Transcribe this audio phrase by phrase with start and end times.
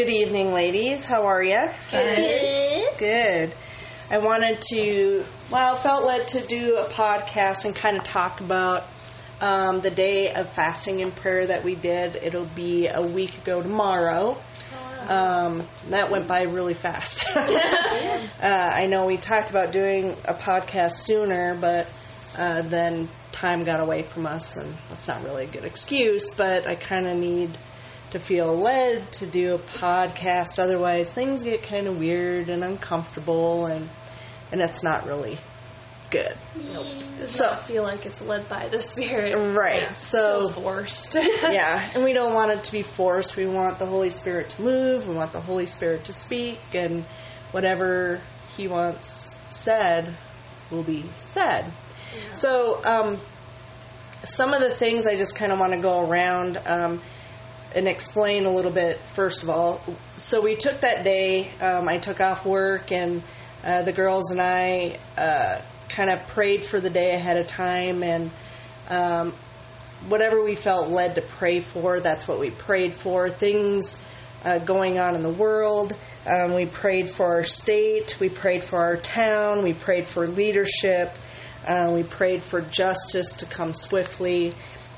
[0.00, 1.04] good evening, ladies.
[1.04, 1.62] How are you?
[1.90, 2.88] Good.
[2.96, 3.52] Good.
[4.10, 8.84] I wanted to, well, felt led to do a podcast and kind of talk about
[9.42, 12.16] um, the day of fasting and prayer that we did.
[12.16, 14.40] It'll be a week ago tomorrow.
[15.06, 17.22] Um, that went by really fast.
[17.36, 17.42] uh,
[18.42, 21.86] I know we talked about doing a podcast sooner, but
[22.38, 26.30] uh, then time got away from us, and that's not really a good excuse.
[26.34, 27.50] But I kind of need
[28.10, 30.58] to feel led to do a podcast.
[30.58, 33.88] Otherwise, things get kind of weird and uncomfortable, and
[34.52, 35.38] and it's not really
[36.10, 36.34] good.
[36.72, 36.86] Nope.
[37.18, 39.36] Does So- not feel like it's led by the spirit.
[39.54, 39.82] Right.
[39.82, 41.14] Yeah, So- so forced.
[41.42, 43.36] yeah, and we don't want it to be forced.
[43.36, 45.06] We want the Holy Spirit to move.
[45.08, 47.04] We want the Holy Spirit to speak, and
[47.52, 48.20] whatever
[48.56, 50.12] He wants said
[50.70, 51.64] will be said.
[52.32, 53.20] So, um,
[54.24, 57.00] some of the things I just kind of want to go around um,
[57.74, 58.98] and explain a little bit.
[58.98, 59.80] First of all,
[60.16, 61.50] so we took that day.
[61.60, 63.22] Um, I took off work, and
[63.64, 68.02] uh, the girls and I uh, kind of prayed for the day ahead of time,
[68.02, 68.30] and
[68.88, 69.32] um,
[70.08, 73.28] whatever we felt led to pray for, that's what we prayed for.
[73.28, 74.02] Things
[74.44, 75.96] uh, going on in the world.
[76.26, 78.18] Um, we prayed for our state.
[78.20, 79.62] We prayed for our town.
[79.62, 81.12] We prayed for leadership.
[81.66, 84.54] Uh, we prayed for justice to come swiftly.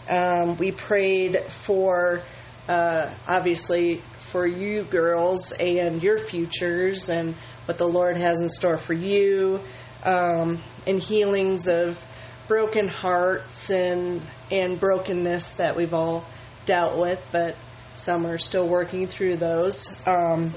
[0.09, 2.23] Um, we prayed for,
[2.69, 7.35] uh, obviously, for you girls and your futures and
[7.67, 9.61] what the Lord has in store for you,
[10.05, 12.05] um, and healings of
[12.49, 16.25] broken hearts and and brokenness that we've all
[16.67, 17.57] dealt with, but
[17.95, 20.01] some are still working through those.
[20.07, 20.51] Um,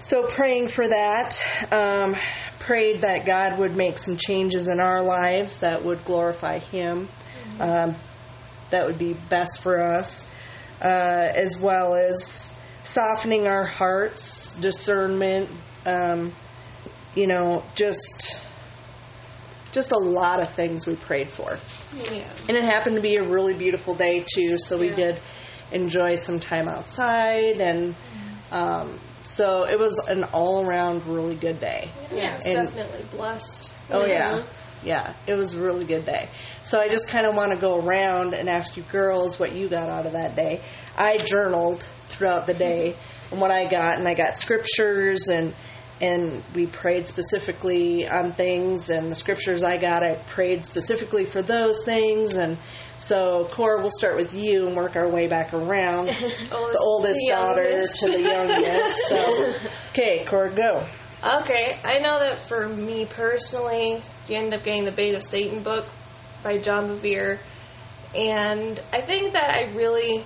[0.00, 2.16] so praying for that, um,
[2.58, 7.08] prayed that God would make some changes in our lives that would glorify Him.
[7.60, 7.94] Um,
[8.70, 10.28] that would be best for us,
[10.86, 15.48] as well as softening our hearts, discernment.
[15.86, 16.32] Um,
[17.14, 18.40] you know, just
[19.72, 21.58] just a lot of things we prayed for.
[22.14, 22.30] yeah.
[22.48, 24.96] And it happened to be a really beautiful day too, so we Yeah.
[24.96, 25.20] did
[25.72, 27.94] enjoy some time outside, and
[28.50, 31.88] um, so it was an all-around really good day.
[32.12, 33.72] Yeah, And- definitely blessed.
[33.90, 34.42] Oh yeah,
[34.84, 36.28] yeah, it was a really good day.
[36.62, 39.68] So I just kind of want to go around and ask you girls what you
[39.68, 40.60] got out of that day.
[40.96, 42.94] I journaled throughout the day
[43.30, 45.54] and what I got, and I got scriptures and
[46.00, 51.42] and we prayed specifically on things and the scriptures I got I prayed specifically for
[51.42, 52.58] those things and
[52.96, 57.62] so Cora we'll start with you and work our way back around the oldest daughter
[57.62, 58.00] youngest.
[58.00, 59.52] to the youngest so
[59.90, 60.84] okay Cora go
[61.24, 65.62] Okay, I know that for me personally, you end up getting the Bait of Satan
[65.62, 65.86] book
[66.42, 67.38] by John Bevere,
[68.16, 70.24] and I think that I really,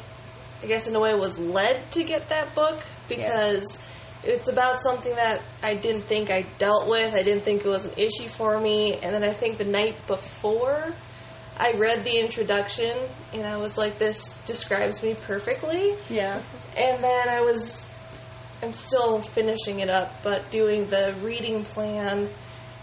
[0.62, 3.78] I guess in a way, was led to get that book because
[4.24, 7.14] it's about something that I didn't think I dealt with.
[7.14, 9.94] I didn't think it was an issue for me, and then I think the night
[10.06, 10.94] before.
[11.58, 12.94] I read the introduction
[13.32, 15.94] and I was like, this describes me perfectly.
[16.10, 16.42] yeah
[16.76, 17.90] And then I was,
[18.62, 22.28] I'm still finishing it up, but doing the reading plan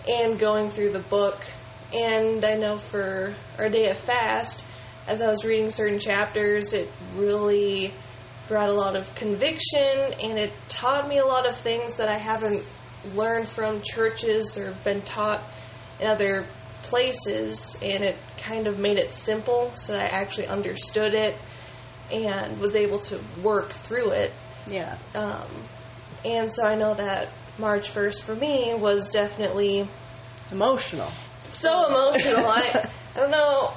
[0.07, 1.45] and going through the book.
[1.91, 4.66] And I know for our day of fast,
[5.07, 7.91] as I was reading certain chapters, it really
[8.47, 12.17] brought a lot of conviction and it taught me a lot of things that I
[12.17, 12.63] haven't
[13.16, 15.41] learned from churches or been taught
[16.00, 16.45] in other
[16.84, 17.78] places.
[17.81, 21.35] And it kind of made it simple so I actually understood it
[22.11, 24.31] and was able to work through it.
[24.68, 25.44] Yeah Um,
[26.25, 29.88] and so I know that March 1st for me was definitely
[30.51, 31.12] emotional
[31.46, 32.46] so emotional.
[32.47, 33.73] I, I don't know.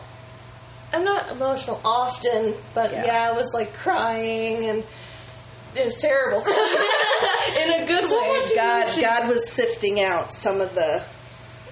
[0.93, 3.05] I'm not emotional often, but Yeah.
[3.07, 4.85] yeah, I was like crying and
[5.75, 8.55] it was terrible in a good way.
[8.55, 11.03] God, God was sifting out some of the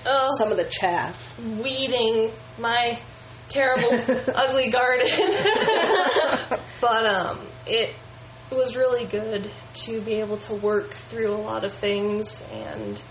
[0.05, 1.39] Oh, some of the chaff.
[1.39, 2.99] weeding my
[3.49, 3.89] terrible,
[4.35, 5.07] ugly garden.
[6.81, 7.95] but um, it
[8.55, 13.03] was really good to be able to work through a lot of things and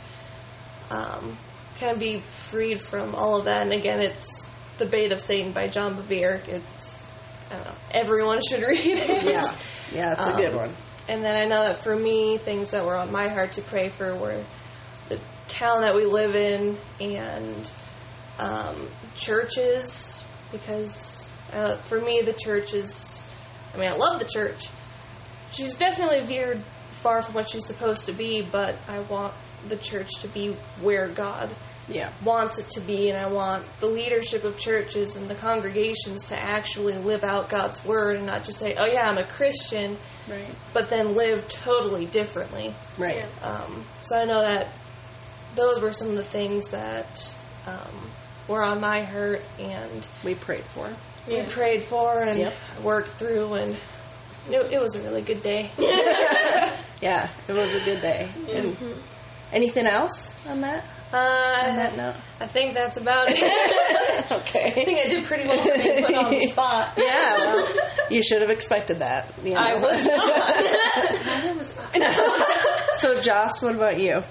[0.89, 1.37] um,
[1.79, 3.63] kind of be freed from all of that.
[3.63, 4.47] And again, it's
[4.77, 6.41] The Bait of Satan by John Bevere.
[6.47, 7.05] It's
[7.51, 7.73] I don't know.
[7.91, 9.23] Everyone should read it.
[9.23, 9.55] Yeah,
[9.93, 10.69] yeah, it's a good Um, one.
[11.09, 13.89] And then I know that for me, things that were on my heart to pray
[13.89, 14.43] for were
[15.09, 17.71] the town that we live in and
[18.39, 23.25] um, churches, because uh, for me, the church is.
[23.73, 24.69] I mean, I love the church.
[25.53, 26.61] She's definitely veered
[26.91, 29.33] far from what she's supposed to be, but I want
[29.67, 31.55] the church to be where God
[31.89, 32.11] Yeah.
[32.23, 36.39] wants it to be, and I want the leadership of churches and the congregations to
[36.39, 39.97] actually live out God's word and not just say, "Oh yeah, I'm a Christian,"
[40.29, 40.47] Right.
[40.73, 42.73] but then live totally differently.
[42.97, 43.25] Right.
[43.41, 44.69] Um, so I know that
[45.55, 47.35] those were some of the things that
[47.67, 48.09] um,
[48.47, 50.89] were on my heart, and We prayed for.
[51.27, 52.53] we prayed for and Yep.
[52.81, 53.75] worked through, and
[54.49, 55.71] it, it was a really good day.
[57.01, 58.29] Yeah, it was a good day.
[58.53, 58.77] And
[59.51, 60.85] anything else on that?
[61.11, 62.15] On Uh, that note?
[62.39, 63.39] I think that's about it.
[64.31, 64.67] Okay.
[64.67, 66.93] I think I did pretty well being put on the spot.
[66.95, 67.67] Yeah, well,
[68.09, 69.33] you should have expected that.
[69.43, 69.57] you know.
[69.59, 72.91] I was Neither was I.
[72.93, 74.23] So, Joss, what about you?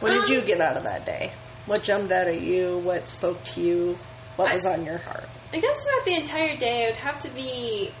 [0.00, 1.32] What did you get out of that day?
[1.66, 2.78] What jumped out at you?
[2.78, 3.98] What spoke to you?
[4.36, 5.24] What I- was on your heart?
[5.52, 7.92] I guess throughout the entire day, it would have to be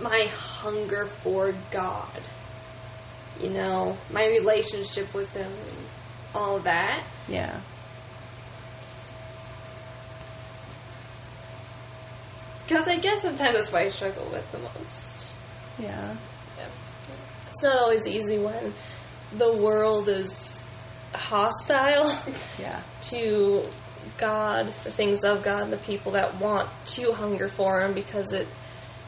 [0.00, 2.20] my hunger for God.
[3.40, 5.50] You know, my relationship with Him,
[6.34, 7.04] all that.
[7.28, 7.60] Yeah.
[12.66, 15.32] Because I guess sometimes that's what I struggle with the most.
[15.78, 16.16] Yeah.
[17.50, 18.74] It's not always easy when
[19.36, 20.62] the world is
[21.14, 22.12] hostile
[22.58, 22.82] Yeah.
[23.02, 23.64] to
[24.18, 28.46] God, the things of God, the people that want to hunger for Him because it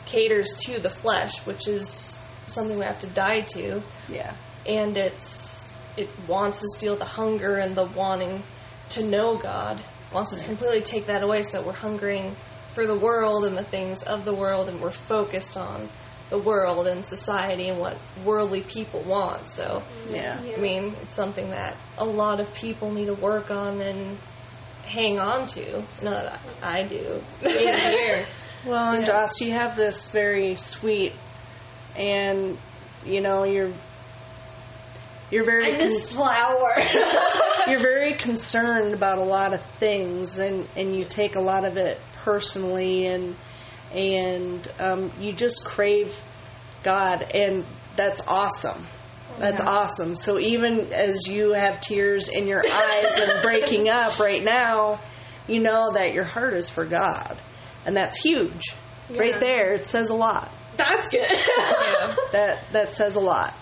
[0.07, 4.33] caters to the flesh, which is something we have to die to, Yeah.
[4.67, 8.43] and it's it wants to steal the hunger and the wanting
[8.91, 9.79] to know God.
[9.79, 12.35] It wants to completely take that away, so that we're hungering
[12.73, 15.89] for the world and the things of the world, and we're focused on
[16.31, 19.49] the world and society and what worldly people want.
[19.49, 19.83] So.
[20.09, 20.39] Yeah.
[20.41, 24.17] I mean, it's something that a lot of people need to work on and
[24.87, 25.73] hang on to.
[26.03, 27.21] Know that I, I do.
[27.43, 28.25] here.
[28.65, 29.15] Well, and Yeah.
[29.15, 31.13] Joss, you have this very sweet,
[31.97, 32.59] and
[33.05, 33.73] you know you're
[35.31, 36.73] you're very this flower.
[37.69, 41.77] you're very concerned about a lot of things, and and you take a lot of
[41.77, 43.37] it personally, and
[43.95, 46.23] and um, you just crave
[46.83, 47.65] God, and
[47.97, 48.85] that's awesome.
[49.39, 50.17] That's awesome.
[50.17, 55.01] So even as you have tears in your eyes and breaking up right now,
[55.49, 57.39] you know that your heart is for God,
[57.87, 58.75] and that's huge.
[59.15, 60.51] Right there, it says a lot.
[60.77, 61.29] That's good.
[62.33, 63.53] That that says a lot.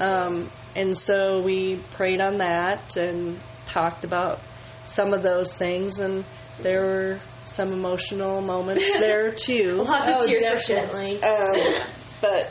[0.00, 4.40] Um, and so we prayed on that and talked about
[4.86, 6.24] some of those things, and
[6.60, 9.82] there were some emotional moments there too.
[9.82, 11.22] Lots of Oh, tears definitely.
[11.22, 11.82] Um,
[12.22, 12.50] but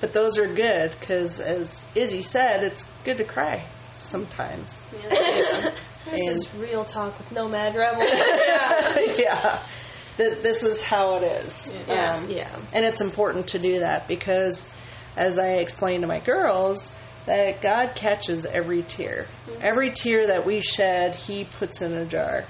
[0.00, 3.64] but those are good because, as Izzy said, it's good to cry
[3.98, 4.82] sometimes.
[6.10, 8.02] This And- is real talk with Nomad Rebel.
[9.16, 9.62] yeah,
[10.16, 11.74] Th- this is how it is.
[11.88, 12.14] Yeah.
[12.14, 12.58] Um, yeah.
[12.72, 14.72] And it's important to do that because,
[15.16, 19.26] as I explained to my girls, that God catches every tear.
[19.60, 22.44] Every tear that we shed, He puts in a jar.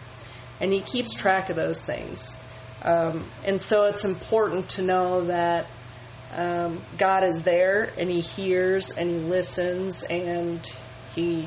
[0.60, 2.36] And He keeps track of those things.
[2.82, 5.66] Um, and so it's important to know that
[6.34, 10.66] um, God is there and He hears and He listens and
[11.14, 11.46] He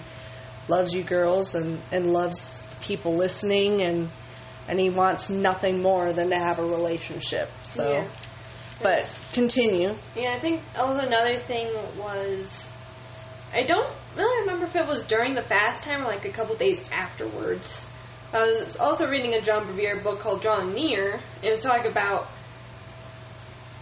[0.67, 4.09] loves you girls and, and loves people listening and
[4.67, 7.51] and He wants nothing more than to have a relationship.
[7.63, 8.07] So, Yeah.
[8.81, 9.95] but continue.
[10.15, 11.67] Yeah, I think also another thing
[11.97, 12.67] was
[13.53, 16.55] I don't really remember if it was during the fast time or like a couple
[16.55, 17.81] days afterwards.
[18.33, 21.19] I was also reading a John Bevere book called Drawing Near.
[21.41, 22.27] It was talking about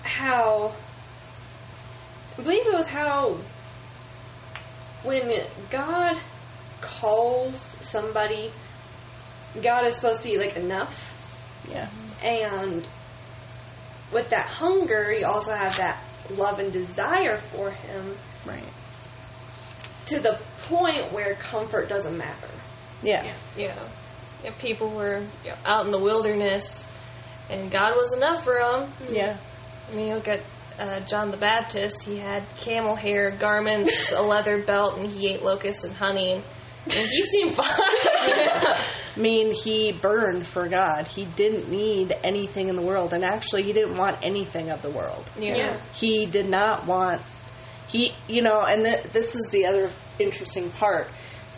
[0.03, 0.73] how
[2.37, 3.37] I believe it was how
[5.03, 5.31] when
[5.69, 6.17] God
[6.81, 8.51] calls somebody,
[9.61, 11.09] God is supposed to be like enough.
[11.69, 11.87] Yeah.
[12.23, 12.85] And
[14.11, 18.63] with that hunger, you also have that love and desire for Him Right.
[20.07, 22.47] to the point where comfort doesn't matter.
[23.01, 23.33] Yeah.
[23.57, 23.87] Yeah.
[24.43, 26.91] yeah people were you know, out in the wilderness,
[27.49, 28.91] and God was enough for them.
[29.09, 29.37] Yeah.
[29.91, 30.41] I mean, you look at
[30.79, 32.03] uh, John the Baptist.
[32.03, 36.33] He had camel hair garments, a leather belt, and he ate locusts and honey.
[36.33, 36.43] And, and
[36.89, 37.67] he seemed fine.
[37.67, 38.79] I
[39.15, 41.07] mean, he burned for God.
[41.07, 44.89] He didn't need anything in the world, and actually, he didn't want anything of the
[44.89, 45.29] world.
[45.39, 45.55] yeah.
[45.55, 45.79] Yeah.
[45.93, 47.21] He did not want.
[47.87, 51.07] He, you know, and th- this is the other interesting part.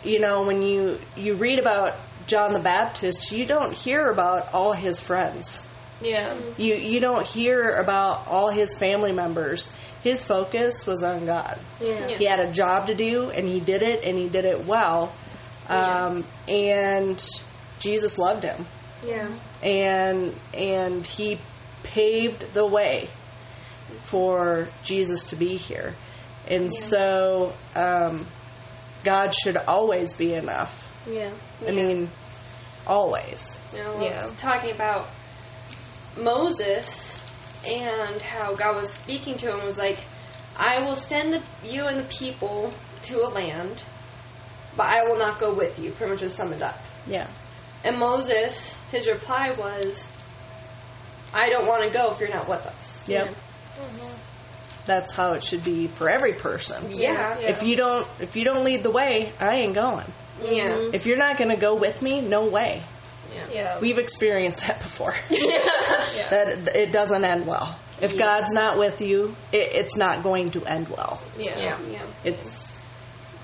[0.04, 1.94] You know, when you you read about
[2.26, 5.66] John the Baptist, you don't hear about all his friends.
[6.00, 6.36] Yeah.
[6.58, 9.74] You you don't hear about all his family members.
[10.06, 11.58] His focus was on God.
[11.80, 12.16] Yeah.
[12.16, 15.12] He had a job to do, and he did it, and he did it well.
[15.68, 17.20] Um, And
[17.80, 18.66] Jesus loved him,
[19.04, 19.28] Yeah.
[19.64, 21.40] and and he
[21.82, 23.08] paved the way
[24.04, 25.96] for Jesus to be here.
[26.46, 28.28] And so, um,
[29.02, 30.72] God should always be enough.
[31.10, 31.32] Yeah.
[31.66, 32.08] I mean,
[32.86, 33.58] always.
[33.74, 34.30] You know, Yeah.
[34.38, 35.08] talking about
[36.16, 37.20] Moses
[37.66, 39.98] and how God was speaking to him was like,
[40.58, 42.70] I will send the, you and the people
[43.04, 43.82] to a land,
[44.76, 45.90] but I will not go with you.
[45.92, 46.78] Pretty much just summed it up.
[47.06, 47.28] Yeah.
[47.84, 50.08] And Moses, his reply was,
[51.34, 53.08] I don't want to go if you're not with us.
[53.08, 53.34] Yep.
[54.86, 56.90] That's how it should be for every person.
[56.90, 57.38] Yeah.
[57.38, 60.06] If you don't if you don't lead the way, I ain't going.
[60.40, 60.90] Yeah.
[60.92, 62.82] If you're not going to go with me, no way.
[63.56, 63.78] Yeah.
[63.80, 65.14] We've experienced that before.
[66.30, 67.78] That it doesn't end well.
[68.00, 71.22] If God's not with you, it, it's not going to end well.
[71.38, 71.58] yeah.
[71.58, 71.78] Yeah.
[71.90, 72.02] Yeah.
[72.24, 72.84] It's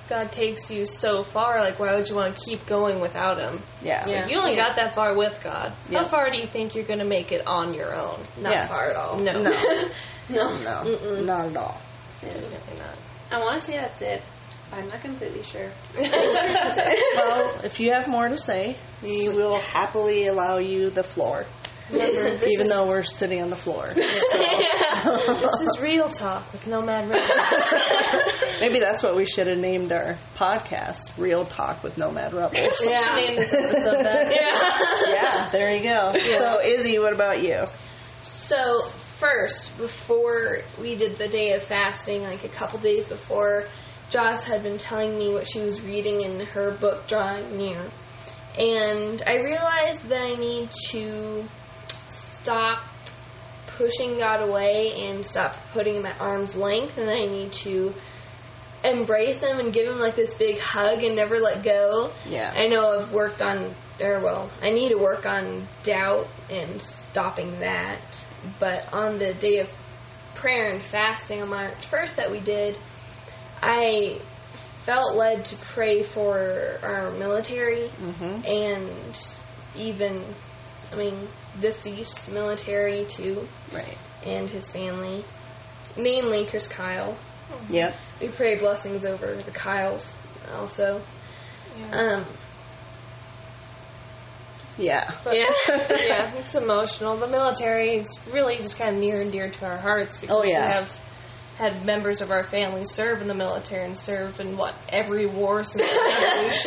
[0.09, 3.63] God takes you so far, like, why would you want to keep going without Him?
[3.83, 4.07] yeah.
[4.09, 4.27] Yeah.
[4.27, 4.67] You only Yeah.
[4.69, 5.73] got that far with God.
[5.89, 6.01] Yeah.
[6.01, 8.21] How far do you think you're going to make it on your own?
[8.41, 8.67] Not Yeah.
[8.67, 9.19] far at all.
[9.19, 9.33] No.
[9.43, 9.51] No,
[10.29, 10.55] No.
[10.85, 11.81] no, not at all.
[12.21, 12.97] Definitely not.
[13.31, 14.23] I want to say that's it.
[14.73, 15.69] But I'm not completely sure.
[15.99, 21.45] Well, if you have more to say, we will happily allow you the floor,
[21.91, 23.87] Remember, even though we're sitting on the floor.
[23.95, 27.31] this is real talk with Nomad Rebels.
[28.63, 33.15] Maybe that's what we should have named our podcast: "Real Talk with Nomad Rebels." yeah.
[33.17, 34.33] Name this episode that.
[35.07, 35.13] Yeah.
[35.13, 36.15] yeah, there you go.
[36.19, 37.67] So, Izzy, what about you?
[38.23, 43.67] So first, before we did the day of fasting, like a couple days before,
[44.13, 47.81] Joss had been telling me what she was reading in her book Drawing Near.
[48.59, 51.49] And I realized that I need to
[52.11, 52.83] stop
[53.67, 57.95] pushing God away and stop putting him at arm's length and I need to
[58.85, 62.13] embrace him and give him like this big hug and never let go.
[62.27, 62.53] Yeah.
[62.55, 67.61] I know I've worked on, or well, I need to work on doubt and stopping
[67.61, 67.99] that.
[68.59, 69.75] But on the day of
[70.35, 72.77] prayer and fasting on March 1st that we did,
[73.63, 74.21] I
[74.85, 77.89] felt led to pray for our military
[78.45, 79.33] and
[79.77, 80.25] even,
[80.93, 81.29] I mean,
[81.61, 83.97] deceased military too, Right.
[84.27, 85.25] and his family,
[85.97, 87.17] namely Chris Kyle.
[87.69, 87.95] Yep.
[88.21, 90.13] We pray blessings over the Kyles
[90.53, 91.01] also.
[91.93, 92.25] Um,
[94.79, 95.11] Yeah.
[95.23, 95.51] But, yeah.
[95.69, 97.17] yeah, it's emotional.
[97.17, 100.45] The military is really just kind of near and dear to our hearts because Oh,
[100.45, 100.67] yeah.
[100.67, 101.01] we have
[101.59, 105.65] had members of our family serve in the military and serve in what every war
[105.65, 106.01] since the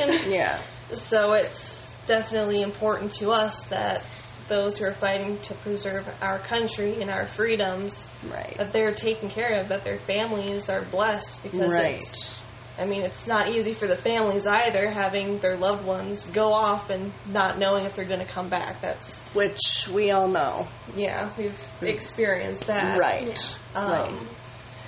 [0.08, 0.32] revolution.
[0.32, 0.60] Yeah.
[0.94, 4.04] So it's definitely important to us that
[4.48, 8.56] those who are fighting to preserve our country and our freedoms Right.
[8.60, 11.96] that they're taken care of, that their families are blessed because Right.
[11.96, 12.40] it's
[12.78, 16.90] I mean, it's not easy for the families either having their loved ones go off
[16.90, 18.82] and not knowing if they're going to come back.
[18.82, 20.68] That's Which we all know.
[20.94, 23.00] yeah, we've experienced that.
[23.00, 23.58] Right.
[23.74, 24.22] Um, right.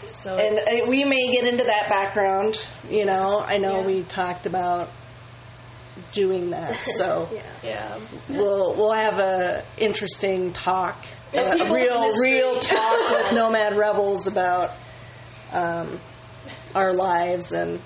[0.07, 2.65] So And uh, we may get into that background.
[2.89, 3.85] You know, I know Yeah.
[3.87, 4.89] we talked about
[6.13, 7.27] doing that, so
[7.63, 7.97] yeah,
[8.29, 10.95] we'll we'll have a interesting talk,
[11.33, 14.71] Yeah, a real real talk with Nomad Rebels about
[15.51, 15.99] um,
[16.75, 17.79] our lives and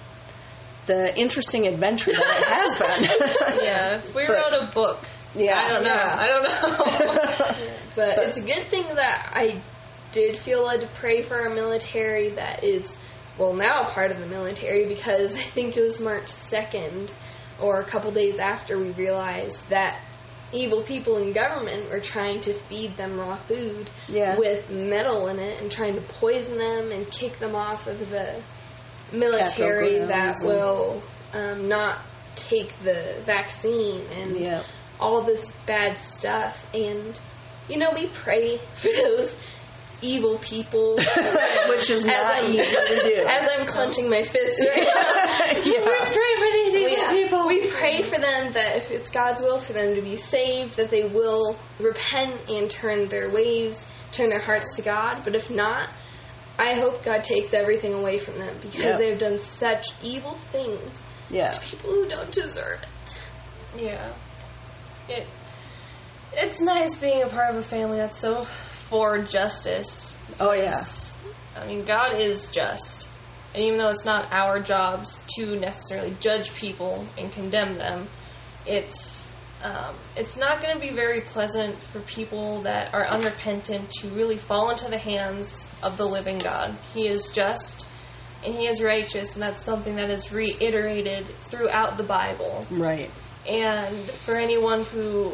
[0.87, 3.63] the interesting adventure that it has been.
[3.63, 4.01] yeah.
[4.15, 4.99] We But- wrote a book,
[5.35, 5.57] Yeah.
[5.57, 5.89] I don't know.
[5.89, 6.15] Yeah.
[6.19, 7.55] I don't know.
[7.95, 9.61] but, it's a good thing that I
[10.12, 12.96] did feel led to pray for our military that is,
[13.38, 17.12] well, now a part of the military because I think it was March 2nd
[17.62, 20.00] or a couple days after we realized that
[20.53, 24.38] evil people in government were trying to feed them raw food Yeah.
[24.38, 28.41] with metal in it and trying to poison them and kick them off of the
[29.13, 31.01] military that will
[31.34, 32.00] um, not
[32.36, 34.65] take the vaccine and Yep.
[35.00, 36.68] all this bad stuff.
[36.74, 37.20] And,
[37.70, 39.36] you know, we pray for those
[40.01, 40.96] evil people.
[41.70, 43.25] Which is As not I'm- easy to do.
[43.27, 45.62] As I'm clenching my fists right now.
[45.63, 46.12] yeah.
[46.12, 47.12] Pray for these evil Yeah.
[47.12, 47.48] people.
[47.48, 50.89] We pray for them that if it's God's will for them to be saved, that
[50.89, 55.22] they will repent and turn their ways, turn their hearts to God.
[55.24, 55.89] But if not,
[56.60, 58.98] I hope God takes everything away from them because Yep.
[59.00, 61.50] they've done such evil things Yeah.
[61.51, 63.17] to people who don't deserve it.
[63.84, 64.13] Yeah.
[65.10, 65.25] It
[66.33, 70.15] it's nice being a part of a family that's so for justice.
[70.39, 70.79] Oh yeah.
[71.57, 73.07] I mean, God is just.
[73.53, 78.07] And even though it's not our jobs to necessarily judge people and condemn them,
[78.65, 79.29] it's
[79.63, 84.38] um, it's not going to be very pleasant for people that are unrepentant to really
[84.38, 86.75] fall into the hands of the living God.
[86.93, 87.85] He is just
[88.43, 92.65] and He is righteous, and that's something that is reiterated throughout the Bible.
[92.71, 93.11] Right.
[93.47, 95.33] And for anyone who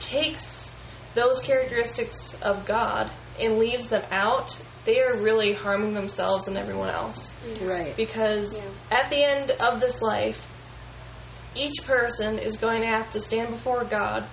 [0.00, 0.72] takes
[1.14, 3.10] those characteristics of God
[3.40, 7.32] and leaves them out, they are really harming themselves and everyone else.
[7.46, 7.66] Mm-hmm.
[7.66, 7.96] Right.
[7.96, 10.46] Because at the end of this life,
[11.54, 14.24] each person is going to have to stand before God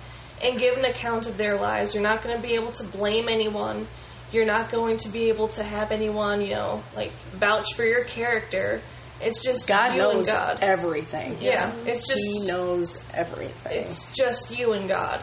[0.42, 1.94] and give an account of their lives.
[1.94, 3.86] You're not going to be able to blame anyone.
[4.32, 8.04] You're not going to be able to have anyone, you know, like vouch for your
[8.04, 8.80] character.
[9.20, 10.58] It's just God you knows and God.
[10.62, 11.36] everything.
[11.40, 13.82] Yeah, it's just He knows everything.
[13.82, 15.22] it's just you and God.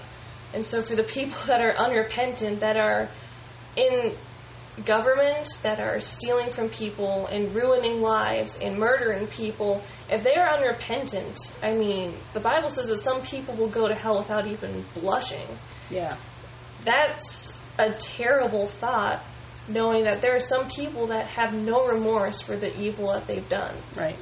[0.53, 3.09] And so for the people that are unrepentant, that are
[3.75, 4.13] in
[4.85, 10.49] government, that are stealing from people and ruining lives and murdering people, if they are
[10.49, 14.85] unrepentant, I mean, the Bible says that some people will go to hell without even
[14.93, 15.47] blushing.
[15.89, 16.17] yeah.
[16.85, 19.21] That's a terrible thought,
[19.67, 23.47] knowing that there are some people that have no remorse for the evil that they've
[23.49, 23.75] done.
[23.97, 24.15] Right.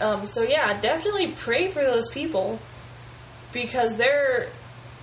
[0.00, 2.58] Um, so yeah, definitely pray for those people
[3.52, 4.48] because they're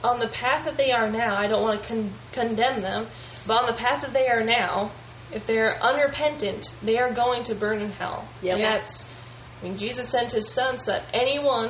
[0.04, 1.36] on the path that they are now.
[1.36, 3.08] I don't want to con- condemn them,
[3.46, 4.92] but on the path that they are now,
[5.34, 8.28] if they're unrepentant, they are going to burn in hell.
[8.42, 8.56] Yep.
[8.56, 9.14] And that's,
[9.60, 11.70] I mean, Jesus sent His Son so that anyone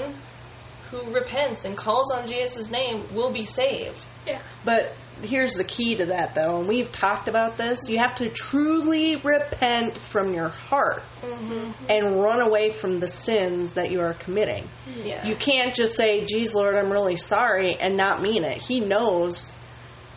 [0.91, 4.05] who repents and calls on Jesus' name will be saved.
[4.25, 4.41] Yeah.
[4.63, 7.89] But here's the key to that, though, and we've talked about this.
[7.89, 11.71] You have to truly repent from your heart mm-hmm.
[11.89, 14.67] and run away from the sins that you are committing.
[15.03, 15.25] Yeah.
[15.27, 18.57] You can't just say, Geez, Lord, I'm really sorry, and not mean it.
[18.57, 19.53] He knows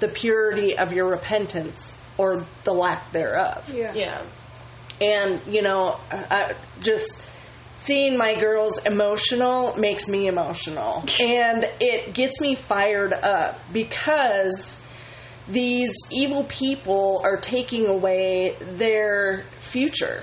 [0.01, 3.73] the purity of your repentance or the lack thereof.
[3.75, 3.95] Yeah.
[3.95, 4.23] yeah.
[5.01, 7.27] And, you know, I, just
[7.79, 11.05] seeing my girls emotional makes me emotional.
[11.21, 14.85] and it gets me fired up because
[15.51, 20.23] these evil people are taking away their future.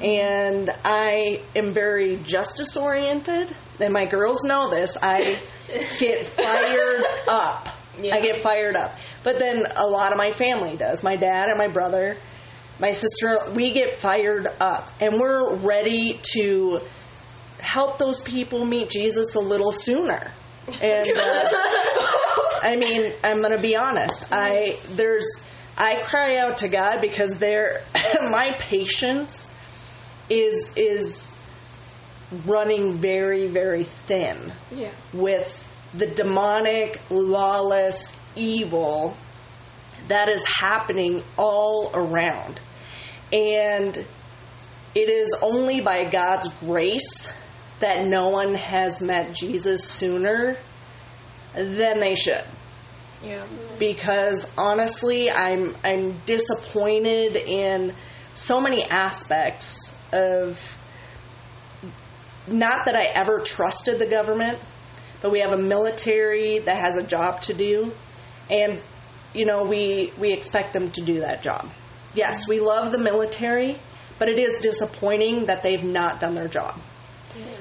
[0.00, 3.48] And I am very justice oriented,
[3.78, 4.96] and my girls know this.
[5.00, 5.38] I
[5.98, 7.68] get fired up.
[8.00, 8.14] Yeah.
[8.14, 8.94] I get fired up.
[9.22, 11.02] But then a lot of my family does.
[11.02, 12.16] My dad and my brother,
[12.80, 14.90] my sister, we get fired up.
[14.98, 16.80] And we're ready to
[17.58, 20.32] help those people meet Jesus a little sooner.
[20.80, 21.48] And uh,
[22.62, 24.26] I mean, I'm going to be honest.
[24.32, 25.26] I there's
[25.76, 27.82] I cry out to God because there
[28.30, 29.52] my patience
[30.30, 31.36] is is
[32.46, 34.92] running very very thin Yeah.
[35.12, 39.16] with the demonic, lawless, evil
[40.08, 42.60] that is happening all around.
[43.32, 43.96] And
[44.94, 47.32] it is only by God's grace
[47.82, 50.56] that no one has met Jesus sooner
[51.54, 52.44] than they should.
[53.22, 53.44] Yeah.
[53.78, 57.94] Because honestly, I'm I'm disappointed in
[58.34, 60.78] so many aspects of
[62.48, 64.58] not that I ever trusted the government,
[65.20, 67.92] but we have a military that has a job to do
[68.50, 68.80] and
[69.34, 71.68] you know we we expect them to do that job.
[72.14, 73.78] Yes, we love the military,
[74.18, 76.78] but it is disappointing that they've not done their job.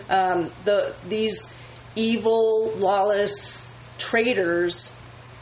[0.10, 1.54] Um, the these
[1.96, 4.98] evil, lawless traitors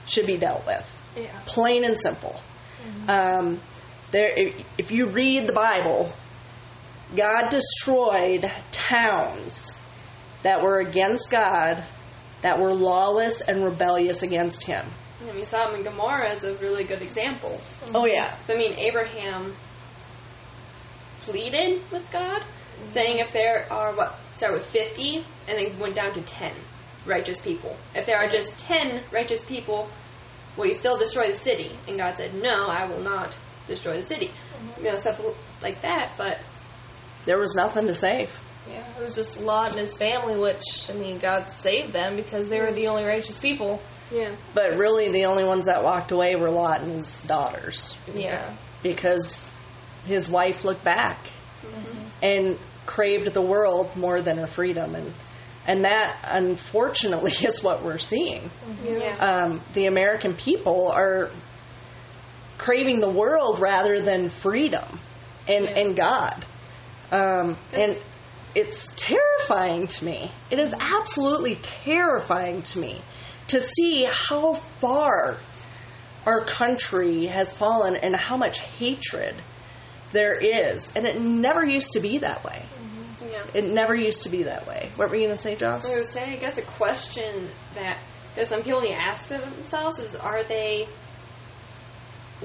[0.06, 1.40] should be dealt with, Yeah.
[1.46, 2.42] plain and simple.
[3.08, 3.62] Um,
[4.12, 6.12] there, if, if you read the Bible,
[7.16, 9.78] God destroyed towns
[10.44, 11.84] that were against God,
[12.42, 14.86] that were lawless and rebellious against Him.
[15.22, 17.60] I mean, Sodom and Gomorrah is a really good example.
[17.94, 19.54] Oh yeah, So, I mean, Abraham
[21.22, 22.44] pleaded with God,
[22.90, 26.54] saying if there are, what, start with 50, and then went down to 10
[27.06, 27.76] righteous people.
[27.96, 29.90] If there are just 10 righteous people,
[30.58, 31.72] will you still destroy the city?
[31.88, 33.38] And God said, no, I will not
[33.68, 34.32] destroy the city.
[34.78, 35.22] You know, stuff
[35.62, 36.40] like that, but
[37.26, 38.40] there was nothing to save.
[38.70, 42.50] Yeah, it was just Lot and his family, which, I mean, God saved them because
[42.50, 43.82] they were the only righteous people.
[44.12, 44.36] Yeah.
[44.54, 47.96] But really, the only ones that walked away were Lot and his daughters.
[48.14, 48.52] Yeah.
[48.84, 49.52] because
[50.06, 51.18] his wife looked back
[52.22, 54.96] and craved the world more than her freedom.
[54.96, 55.14] And
[55.68, 58.50] and that unfortunately is what we're seeing.
[58.84, 59.16] Yeah.
[59.20, 61.30] um, the american people are
[62.58, 64.86] craving the world rather than freedom
[65.48, 66.46] and and god.
[67.12, 67.98] Um, and
[68.56, 70.32] it's terrifying to me.
[70.52, 73.02] It is absolutely terrifying to me
[73.48, 75.38] to see how far
[76.26, 79.36] our country has fallen and how much hatred
[80.12, 80.96] there is.
[80.96, 82.62] And it never used to be that way.
[82.62, 83.32] Mm-hmm.
[83.32, 83.44] yeah.
[83.54, 84.90] It never used to be that way.
[84.96, 85.86] What were you going to say, Joss?
[85.86, 85.98] I Joss?
[85.98, 87.98] would say, I guess a question that,
[88.36, 90.88] that some people need to ask themselves is are they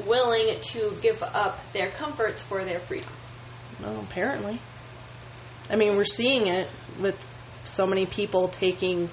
[0.07, 3.11] willing to give up their comforts for their freedom?
[3.81, 4.59] No, apparently.
[5.71, 6.69] I mean, we're seeing it
[7.01, 7.17] with
[7.65, 9.09] so many people taking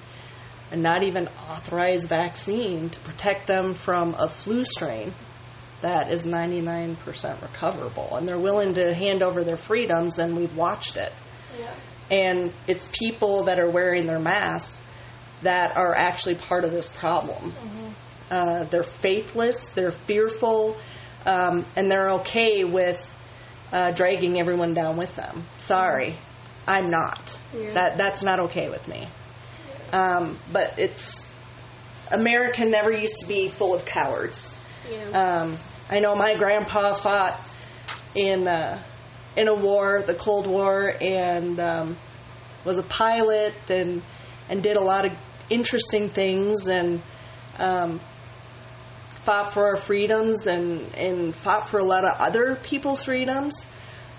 [0.70, 5.14] a not even authorized vaccine to protect them from a flu strain.
[5.82, 8.16] That is 99% recoverable.
[8.16, 11.12] And they're willing to hand over their freedoms, and we've watched it.
[11.58, 11.74] Yeah.
[12.10, 14.82] And it's people that are wearing their masks
[15.42, 17.52] that are actually part of this problem.
[18.30, 20.76] Uh, they're faithless, they're fearful,
[21.26, 23.14] um, and they're okay with
[23.72, 25.44] uh, dragging everyone down with them.
[25.58, 26.16] Sorry,
[26.66, 27.38] I'm not.
[27.54, 27.72] Yeah.
[27.72, 29.06] That that's not okay with me.
[29.92, 31.34] Um, but it's
[32.10, 34.58] America never used to be full of cowards.
[34.90, 35.42] Yeah.
[35.42, 35.58] Um,
[35.92, 37.38] I know my grandpa fought
[38.14, 38.82] in uh,
[39.36, 41.98] in a war, the Cold War, and um,
[42.64, 44.00] was a pilot and
[44.48, 45.12] and did a lot of
[45.50, 47.02] interesting things and
[47.58, 48.00] um,
[49.24, 53.70] fought for our freedoms and and fought for a lot of other people's freedoms.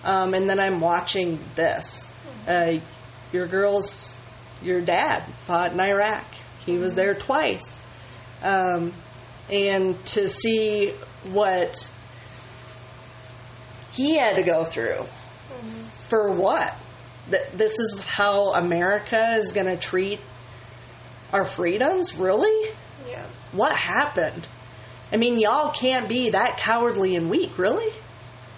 [0.03, 2.13] Um, and then I'm watching this.
[2.47, 2.73] Uh,
[3.31, 4.21] your girls,
[4.61, 6.25] your dad fought in Iraq.
[6.67, 7.81] He was there twice.
[8.43, 8.93] Um,
[9.49, 10.93] and to see
[11.31, 11.89] what
[13.91, 15.03] he had to go through
[16.09, 16.73] for what?
[17.29, 20.19] Th- this is how America is going to treat
[21.31, 22.15] our freedoms?
[22.15, 22.71] Really?
[23.07, 23.25] Yeah.
[23.51, 24.47] What happened?
[25.11, 27.85] I mean, y'all can't be that cowardly and weak, really?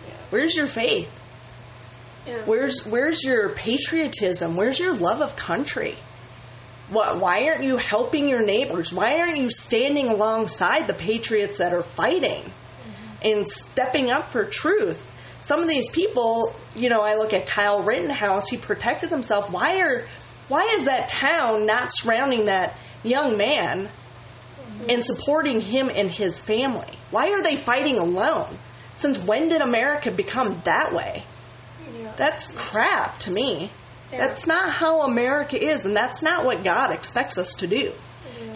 [0.07, 0.13] Yeah.
[0.29, 1.11] Where's your faith?
[2.25, 2.41] yeah.
[2.45, 4.55] Where's where's your patriotism?
[4.55, 5.95] Where's your love of country?
[6.89, 8.93] What, why aren't you helping your neighbors?
[8.93, 12.43] Why aren't you standing alongside the patriots that are fighting
[13.23, 15.11] and stepping up for truth?
[15.41, 19.51] Some of these people, you know, I look at Kyle Rittenhouse, he protected himself.
[19.51, 20.05] Why are
[20.47, 23.89] why is that town not surrounding that young man
[24.87, 26.87] and supporting him and his family?
[27.09, 28.57] Why are they fighting alone?
[28.95, 31.23] Since when did America become that way?
[31.97, 32.13] Yeah.
[32.15, 33.71] That's crap to me.
[34.15, 34.27] Yeah.
[34.27, 37.91] That's not how America is, and that's not what God expects us to do.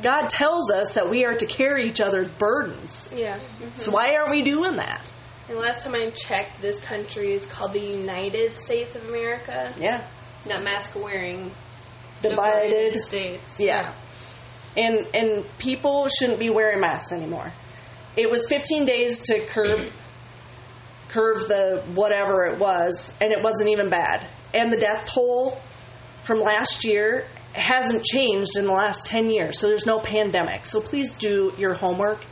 [0.01, 3.11] God tells us that we are to carry each other's burdens.
[3.15, 3.39] yeah.
[3.75, 5.01] So why aren't we doing that?
[5.49, 9.73] And last time I checked, this country is called the United States of America.
[9.79, 10.05] Yeah.
[10.47, 11.51] Not mask wearing.
[12.21, 12.95] Divided.
[12.95, 13.59] states.
[13.59, 13.93] Yeah.
[14.77, 17.51] And and people shouldn't be wearing masks anymore.
[18.15, 19.89] It was 15 days to curb
[21.09, 24.25] curve the whatever it was, and it wasn't even bad.
[24.53, 25.59] And the death toll
[26.23, 30.65] from last year hasn't changed in the last 10 years, so there's no pandemic.
[30.65, 32.23] So please do your homework.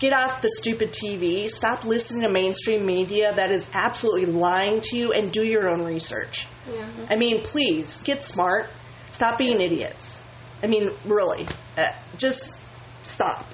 [0.00, 1.48] Get off the stupid TV.
[1.48, 5.82] Stop listening to mainstream media that is absolutely lying to you and do your own
[5.82, 6.46] research.
[6.70, 6.86] Yeah.
[7.08, 8.68] I mean, please get smart.
[9.12, 10.20] Stop being idiots.
[10.62, 11.46] I mean, really,
[11.78, 12.58] uh, just
[13.04, 13.46] stop.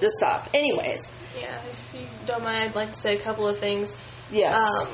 [0.00, 0.48] Just stop.
[0.54, 3.96] Anyways, Yeah, if you don't mind, I'd like to say a couple of things.
[4.30, 4.88] yes, Um,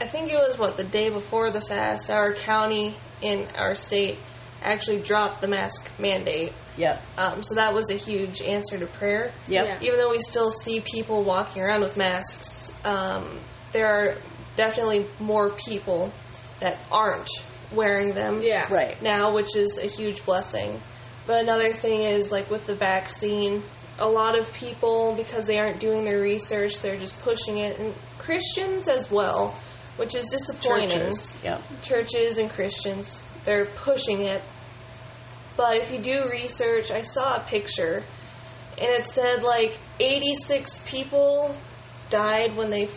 [0.00, 4.18] I think it was what the day before the fast, our county in our state
[4.62, 6.52] actually dropped the mask mandate.
[6.76, 9.32] yep, Um, so that was a huge answer to prayer.
[9.48, 9.78] yep, Yeah.
[9.86, 13.38] Even though we still see people walking around with masks, um,
[13.72, 14.14] there are
[14.56, 16.12] definitely more people
[16.60, 17.28] that aren't
[17.72, 18.66] wearing them Yeah.
[18.72, 20.80] right, now, which is a huge blessing.
[21.26, 23.62] But another thing is like with the vaccine,
[23.98, 27.94] a lot of people because they aren't doing their research, they're just pushing it, and
[28.18, 29.54] Christians as well,
[29.96, 30.88] which is disappointing.
[30.90, 34.42] churches, yep, Churches and Christians, they're pushing it.
[35.56, 38.02] But if you do research, I saw a picture,
[38.78, 41.56] and it said like 86 people
[42.10, 42.88] died when they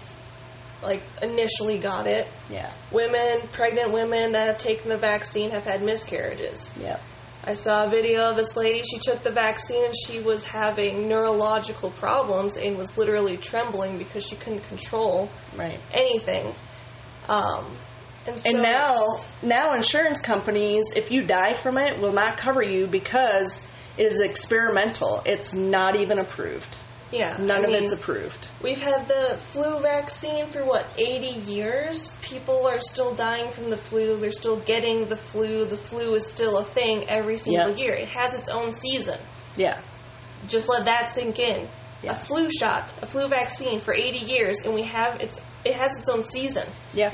[0.83, 2.27] like initially got it.
[2.49, 6.69] yeah, Women, pregnant women that have taken the vaccine have had miscarriages.
[6.79, 7.01] yep,
[7.45, 8.81] I saw a video of this lady.
[8.83, 14.25] She took the vaccine and she was having neurological problems and was literally trembling because
[14.25, 15.79] she couldn't control right.
[15.93, 16.53] anything.
[17.29, 17.65] Um,
[18.27, 19.05] and so And now,
[19.43, 24.19] now insurance companies, if you die from it, will not cover you because it is
[24.21, 25.21] experimental.
[25.25, 26.77] It's not even approved.
[27.11, 28.47] yeah, None I of mean, it's approved.
[28.61, 32.15] We've had the flu vaccine for what, 80 years?
[32.21, 34.17] People are still dying from the flu.
[34.17, 35.65] They're still getting the flu.
[35.65, 37.75] The flu is still a thing every single Yeah.
[37.83, 37.93] year.
[37.93, 39.19] It has its own season.
[39.55, 39.79] Yeah,
[40.47, 41.67] Just let that sink in.
[42.03, 42.11] Yeah.
[42.11, 45.39] A flu shot, a flu vaccine for 80 years, and we have its.
[45.65, 46.67] It has its own season.
[46.93, 47.11] yeah,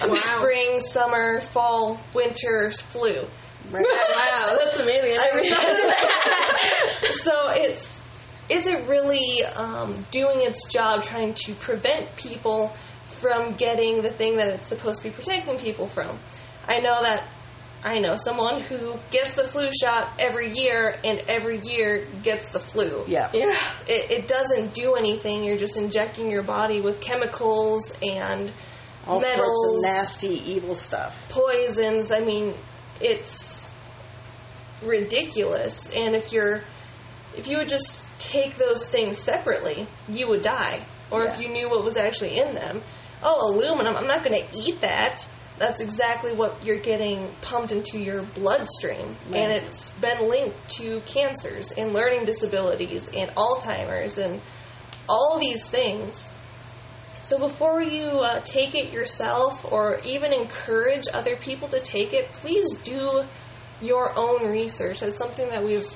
[0.00, 0.14] Um, Wow.
[0.16, 3.24] Spring, summer, fall, winter, flu.
[3.70, 3.86] right.
[4.14, 5.16] Wow, that's amazing.
[5.18, 7.08] I never thought of that.
[7.12, 8.02] So it's
[8.48, 12.68] is it really um, doing its job trying to prevent people
[13.06, 16.16] from getting the thing that it's supposed to be protecting people from?
[16.68, 17.26] I know that
[17.86, 22.58] I know someone who gets the flu shot every year and every year gets the
[22.58, 23.04] flu.
[23.06, 23.56] yeah, Yeah.
[23.86, 25.44] It, it doesn't do anything.
[25.44, 28.50] You're just injecting your body with chemicals and
[29.06, 31.30] all sorts of nasty, evil stuff.
[31.30, 32.10] poisons.
[32.10, 32.54] I mean,
[33.00, 33.72] it's
[34.82, 35.88] ridiculous.
[35.94, 36.62] And if you're,
[37.36, 40.80] if you would just take those things separately, you would die.
[41.12, 42.82] or if you knew what was actually in them.
[43.22, 45.24] Oh, aluminum, I'm not going to eat that.
[45.58, 49.16] That's exactly what you're getting pumped into your bloodstream.
[49.32, 54.40] And it's been linked to cancers and learning disabilities and Alzheimer's and
[55.08, 56.32] all these things.
[57.22, 62.30] So before you uh, take it yourself or even encourage other people to take it,
[62.32, 63.24] please do
[63.80, 65.00] your own research.
[65.00, 65.86] That's something that we've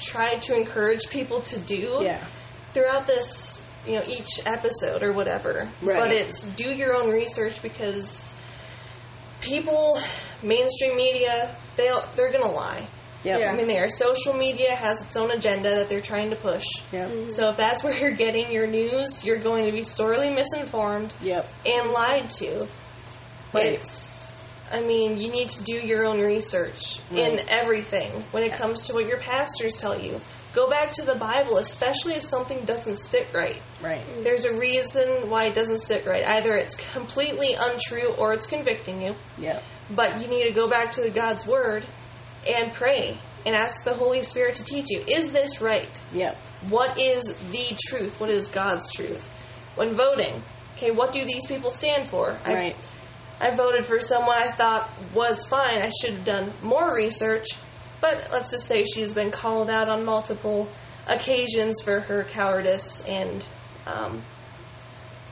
[0.00, 2.24] tried to encourage people to do Yeah.
[2.72, 5.68] throughout this, you know, each episode or whatever.
[5.82, 5.98] Right.
[5.98, 8.32] But it's do your own research because
[9.40, 9.98] people,
[10.42, 12.86] mainstream media, they they're gonna lie.
[13.24, 13.40] Yep.
[13.40, 13.52] Yeah.
[13.52, 13.88] I mean, there.
[13.88, 16.64] Social media has its own agenda that they're trying to push.
[16.92, 17.10] Yep.
[17.10, 17.30] Mm-hmm.
[17.30, 21.50] So if that's where you're getting your news, you're going to be sorely misinformed Yep.
[21.66, 22.68] and lied to.
[23.52, 23.72] Right.
[23.72, 24.32] It's,
[24.70, 28.94] I mean, you need to do your own research in everything when it comes to
[28.94, 30.20] what your pastors tell you.
[30.58, 33.62] Go back to the Bible, especially if something doesn't sit right.
[33.80, 34.00] Right.
[34.24, 36.24] There's a reason why it doesn't sit right.
[36.26, 39.14] Either it's completely untrue or it's convicting you.
[39.38, 39.62] Yep.
[39.94, 41.86] But you need to go back to God's Word
[42.44, 43.16] and pray
[43.46, 46.02] and ask the Holy Spirit to teach you is this right?
[46.12, 46.36] Yep.
[46.70, 48.20] What is the truth?
[48.20, 49.28] What is God's truth?
[49.76, 50.42] When voting,
[50.76, 52.36] okay, what do these people stand for?
[52.44, 52.76] I- Right.
[53.40, 55.80] I voted for someone I thought was fine.
[55.80, 57.46] I should have done more research,
[58.00, 60.68] but let's just say she's been called out on multiple
[61.06, 63.46] occasions for her cowardice and
[63.86, 64.22] um,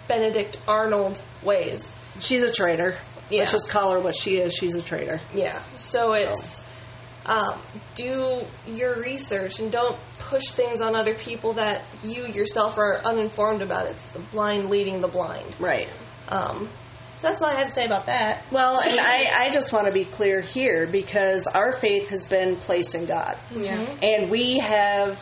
[0.08, 1.94] Benedict Arnold ways.
[2.20, 2.96] She's a traitor.
[3.30, 3.40] Yeah.
[3.40, 4.54] Let's just call her what she is.
[4.54, 5.20] She's a traitor.
[5.34, 5.60] Yeah.
[5.74, 6.66] So it's
[7.26, 7.60] um,
[7.94, 13.62] do your research and don't push things on other people that you yourself are uninformed
[13.62, 13.86] about.
[13.90, 15.56] It's the blind leading the blind.
[15.58, 15.88] Right.
[16.28, 16.68] Um,
[17.18, 18.42] so that's all I had to say about that.
[18.50, 22.56] Well, and I, I just want to be clear here because our faith has been
[22.56, 23.38] placed in God.
[23.54, 23.76] Yeah.
[23.86, 23.98] Mm-hmm.
[24.02, 25.18] And we have,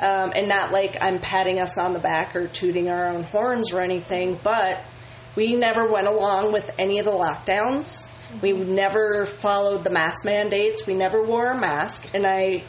[0.00, 3.72] um, and not like I'm patting us on the back or tooting our own horns
[3.72, 4.80] or anything, but
[5.36, 8.10] we never went along with any of the lockdowns.
[8.40, 8.74] We mm-hmm.
[8.74, 10.86] never followed the mask mandates.
[10.86, 12.14] We never wore a mask.
[12.14, 12.62] And I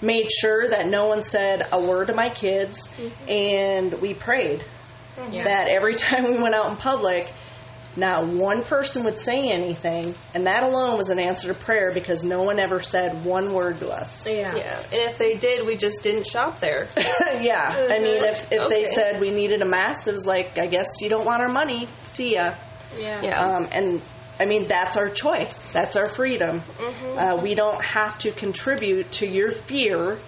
[0.00, 2.88] made sure that no one said a word to my kids.
[2.88, 3.30] Mm-hmm.
[3.30, 4.64] And we prayed
[5.30, 5.44] Yeah.
[5.44, 7.30] that every time we went out in public,
[7.96, 12.24] not one person would say anything, and that alone was an answer to prayer because
[12.24, 14.26] no one ever said one word to us.
[14.26, 14.56] Yeah.
[14.56, 14.78] Yeah.
[14.80, 16.88] And if they did, we just didn't shop there.
[17.40, 20.66] yeah, I mean, if, if they said we needed a mask, it was like, I
[20.66, 21.88] guess you don't want our money.
[22.04, 22.54] See ya.
[22.98, 23.22] Yeah.
[23.22, 23.40] Yeah.
[23.40, 24.00] Um, and
[24.40, 25.72] I mean, that's our choice.
[25.72, 26.62] That's our freedom.
[27.16, 30.18] Uh, we don't have to contribute to your fear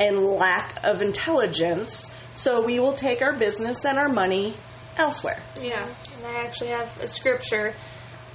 [0.00, 2.14] and lack of intelligence.
[2.34, 4.54] So we will take our business and our money
[4.96, 5.42] elsewhere.
[5.60, 5.88] Yeah.
[6.22, 7.74] And I actually have a scripture.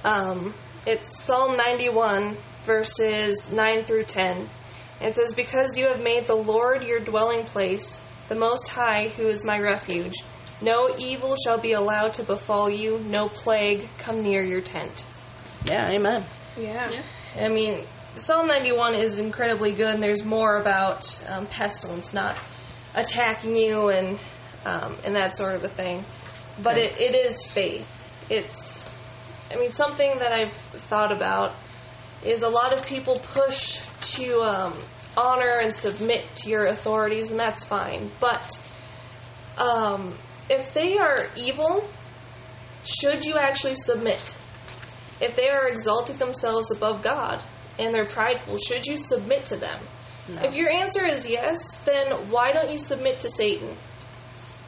[0.04, 0.52] Um,
[0.86, 4.46] it's Psalm 91, verses 9 through 10.
[5.00, 9.28] It says, Because you have made the Lord your dwelling place, the Most High, who
[9.28, 10.16] is my refuge,
[10.60, 15.06] no evil shall be allowed to befall you, no plague come near your tent.
[15.64, 16.24] Yeah, amen.
[16.58, 16.90] Yeah.
[17.40, 17.84] I mean,
[18.16, 22.36] Psalm 91 is incredibly good, and there's more about um, pestilence not
[22.94, 24.18] attacking you and
[24.66, 26.04] um, and that sort of a thing.
[26.62, 27.94] But it, it is faith.
[28.30, 28.84] It's,
[29.52, 31.54] I mean, something that I've thought about
[32.24, 33.80] is a lot of people push
[34.14, 34.74] to um,
[35.16, 38.10] honor and submit to your authorities, and that's fine.
[38.20, 38.60] But
[39.56, 40.14] um,
[40.50, 41.88] if they are evil,
[42.84, 44.36] should you actually submit?
[45.20, 47.42] If they are exalting themselves above God
[47.78, 49.78] and they're prideful, should you submit to them?
[50.30, 53.74] If your answer is yes, then why don't you submit to Satan?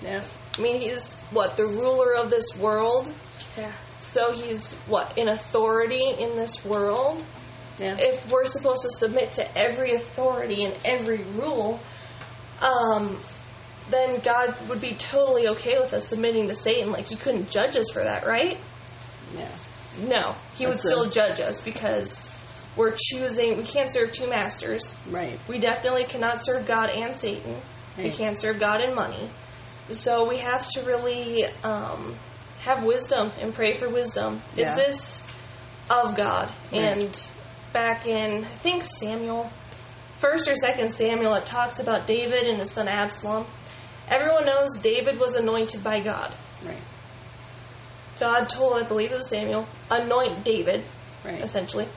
[0.03, 0.23] Yeah.
[0.61, 3.11] I mean, he's what the ruler of this world,
[3.57, 3.73] Yeah.
[3.99, 7.25] so he's what in authority in this world.
[7.79, 7.97] Yeah.
[7.99, 11.81] If we're supposed to submit to every authority and every rule,
[12.61, 13.19] um,
[13.89, 16.93] then God would be totally okay with us submitting to Satan.
[16.93, 18.59] Like he couldn't judge us for that, right?
[19.35, 19.49] yeah.
[20.09, 22.37] No, he would That's a- still judge us because
[22.77, 23.57] we're choosing.
[23.57, 24.95] We can't serve two masters.
[25.09, 25.39] Right.
[25.49, 27.57] We definitely cannot serve God and Satan.
[27.99, 29.29] We can't serve God and money.
[29.93, 32.15] So we have to really um,
[32.61, 34.41] have wisdom and pray for wisdom.
[34.57, 34.67] Yeah.
[34.71, 35.29] Is this
[35.91, 36.51] of God?
[36.73, 36.81] Right.
[36.97, 37.29] And
[37.73, 39.51] back in, I think Samuel,
[40.19, 43.47] first or second Samuel, it talks about David and his son Absalom.
[44.09, 46.35] Everyone knows David was anointed by God.
[46.65, 46.77] Right.
[48.19, 50.85] God told, I believe it was Samuel, anoint David,
[51.25, 51.41] Right.
[51.43, 51.89] essentially.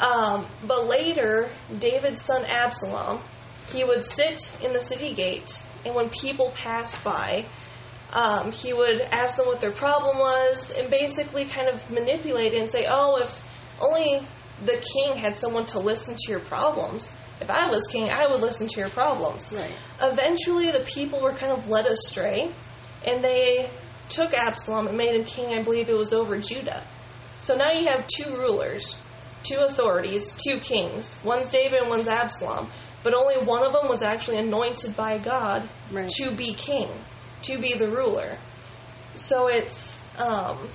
[0.00, 3.20] Um, but later, David's son Absalom,
[3.72, 7.44] he would sit in the city gate, and when people passed by,
[8.12, 12.60] um, he would ask them what their problem was, and basically kind of manipulate it
[12.60, 13.42] and say, "Oh, if
[13.80, 14.26] only
[14.64, 17.10] the king had someone to listen to your problems.
[17.40, 19.70] If I was king, I would listen to your problems." Right.
[20.02, 22.50] Eventually, the people were kind of led astray,
[23.04, 23.70] and they
[24.08, 25.54] took Absalom and made him king.
[25.54, 26.82] I believe it was over Judah.
[27.36, 28.96] So now you have two rulers,
[29.44, 31.16] two authorities, two kings.
[31.22, 32.68] One's David and one's Absalom.
[33.02, 36.08] But only one of them was actually anointed by God Right.
[36.18, 36.88] to be king,
[37.42, 38.36] to be the ruler.
[39.14, 40.68] So it's um,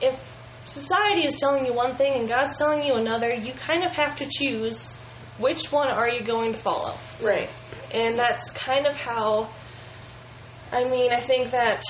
[0.00, 3.92] if society is telling you one thing and God's telling you another, you kind of
[3.92, 4.92] have to choose
[5.38, 6.94] which one are you going to follow.
[7.22, 7.50] Right.
[7.92, 9.48] And that's kind of how
[10.72, 11.82] I mean, I think that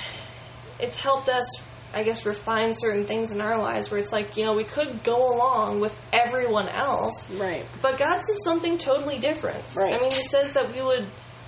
[0.78, 1.44] it's helped us
[1.92, 5.02] I guess refine certain things in our lives where it's like, you know, we could
[5.02, 7.64] go along with everyone else, Right.
[7.82, 9.62] but God says something totally different.
[9.74, 9.94] Right.
[9.94, 11.06] I mean, He says that we would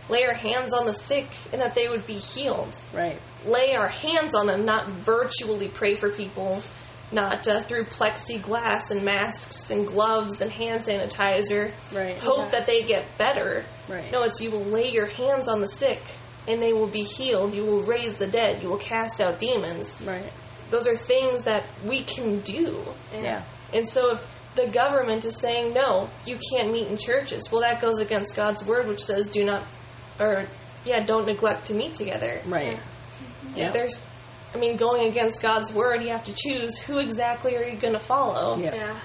[0.09, 2.77] lay our hands on the sick and that they would be healed.
[2.93, 3.19] Right.
[3.47, 6.61] Lay our hands on them, not virtually pray for people,
[7.13, 11.71] not uh, through plexiglass and masks and gloves and hand sanitizer.
[11.95, 12.17] Right.
[12.17, 12.47] Hope Yeah.
[12.47, 13.65] that they get better.
[13.89, 14.11] Right.
[14.11, 16.01] No, it's you will lay your hands on the sick
[16.49, 17.55] and they will be healed.
[17.55, 18.63] You will raise the dead.
[18.63, 20.01] You will cast out demons.
[20.05, 20.33] Right.
[20.71, 22.83] Those are things that we can do.
[23.15, 23.43] Yeah.
[23.73, 27.81] And so if the government is saying no, you can't meet in churches, well that
[27.81, 29.63] goes against God's word which says do not
[30.19, 30.47] or
[30.85, 32.41] yeah, don't neglect to meet together.
[32.47, 32.79] Right.
[33.55, 33.67] Yeah.
[33.67, 34.01] If there's
[34.55, 37.95] I mean going against God's word, you have to choose who exactly are you going
[37.95, 38.59] to follow.
[38.59, 38.75] Yeah.
[38.75, 39.01] Yeah.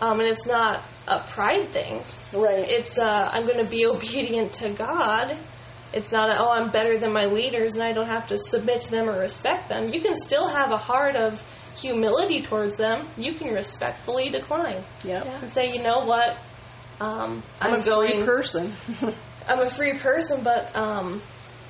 [0.00, 2.00] Um, and it's not a pride thing.
[2.34, 2.66] Right.
[2.68, 5.36] It's uh, I'm going to be obedient to God.
[5.92, 8.82] It's not a, oh I'm better than my leaders and I don't have to submit
[8.82, 9.92] to them or respect them.
[9.92, 11.42] You can still have a heart of
[11.76, 13.06] humility towards them.
[13.16, 15.24] You can respectfully decline Yep.
[15.24, 15.38] Yeah.
[15.40, 16.36] and say, you know what,
[17.00, 18.10] um, I'm, I'm, a going.
[18.18, 18.72] free person.
[19.48, 21.20] I'm a free person, but um,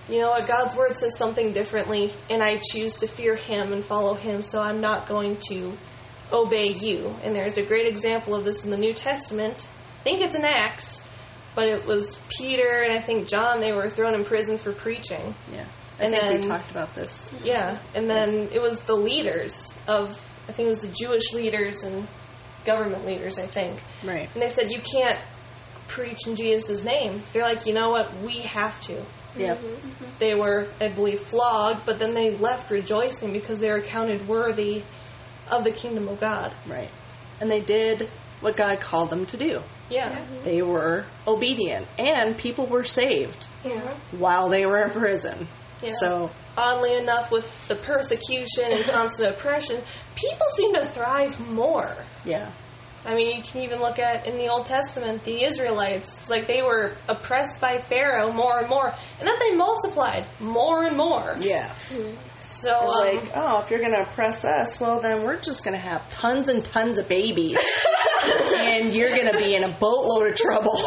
[0.08, 0.46] you know what?
[0.48, 4.42] God's word says something differently, and I choose to fear Him and follow Him.
[4.42, 5.72] So I'm not going to
[6.32, 7.14] obey you.
[7.22, 9.68] And there's a great example of this in the New Testament.
[10.00, 11.06] I think it's in Acts,
[11.54, 13.60] but it was Peter and I think John.
[13.60, 15.34] They were thrown in prison for preaching.
[15.52, 15.64] yeah.
[15.98, 17.30] I And think we talked about this.
[17.44, 20.08] Yeah, and then it was the leaders of
[20.48, 22.06] I think it was the Jewish leaders and
[22.64, 23.38] government leaders.
[23.38, 23.80] I think.
[24.04, 24.28] Right.
[24.32, 25.18] And they said, You can't
[25.88, 27.20] preach in Jesus' name.
[27.32, 28.14] They're like, You know what?
[28.22, 28.94] We have to.
[29.36, 29.58] Yep.
[29.58, 29.66] Mm-hmm.
[29.66, 30.04] Mm-hmm.
[30.18, 34.82] They were, I believe, flogged, but then they left rejoicing because they were counted worthy
[35.50, 36.52] of the kingdom of God.
[36.66, 36.88] Right.
[37.40, 38.08] And they did
[38.40, 39.62] what God called them to do.
[39.90, 40.24] Yeah.
[40.44, 43.80] They were obedient, and people were saved Yeah.
[44.12, 45.48] while they were in prison.
[45.82, 45.92] Yeah.
[45.98, 49.80] So, Oddly enough, with the persecution and constant oppression,
[50.16, 51.96] people seem to thrive more.
[52.24, 52.50] yeah.
[53.06, 56.18] I mean, you can even look at in the Old Testament the Israelites.
[56.18, 60.84] It's like they were oppressed by Pharaoh more and more, and then they multiplied more
[60.84, 61.34] and more.
[61.38, 61.70] Yeah.
[61.88, 62.10] Hmm.
[62.40, 65.74] So, um, like, oh, if you're going to oppress us, well, then we're just going
[65.74, 67.58] to have tons and tons of babies.
[68.54, 70.72] and you're going to be in a boatload of trouble.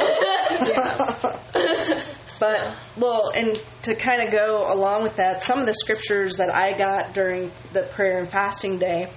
[2.39, 6.53] but, well, and to kind of go along with that, some of the scriptures that
[6.53, 9.09] I got during the prayer and fasting day,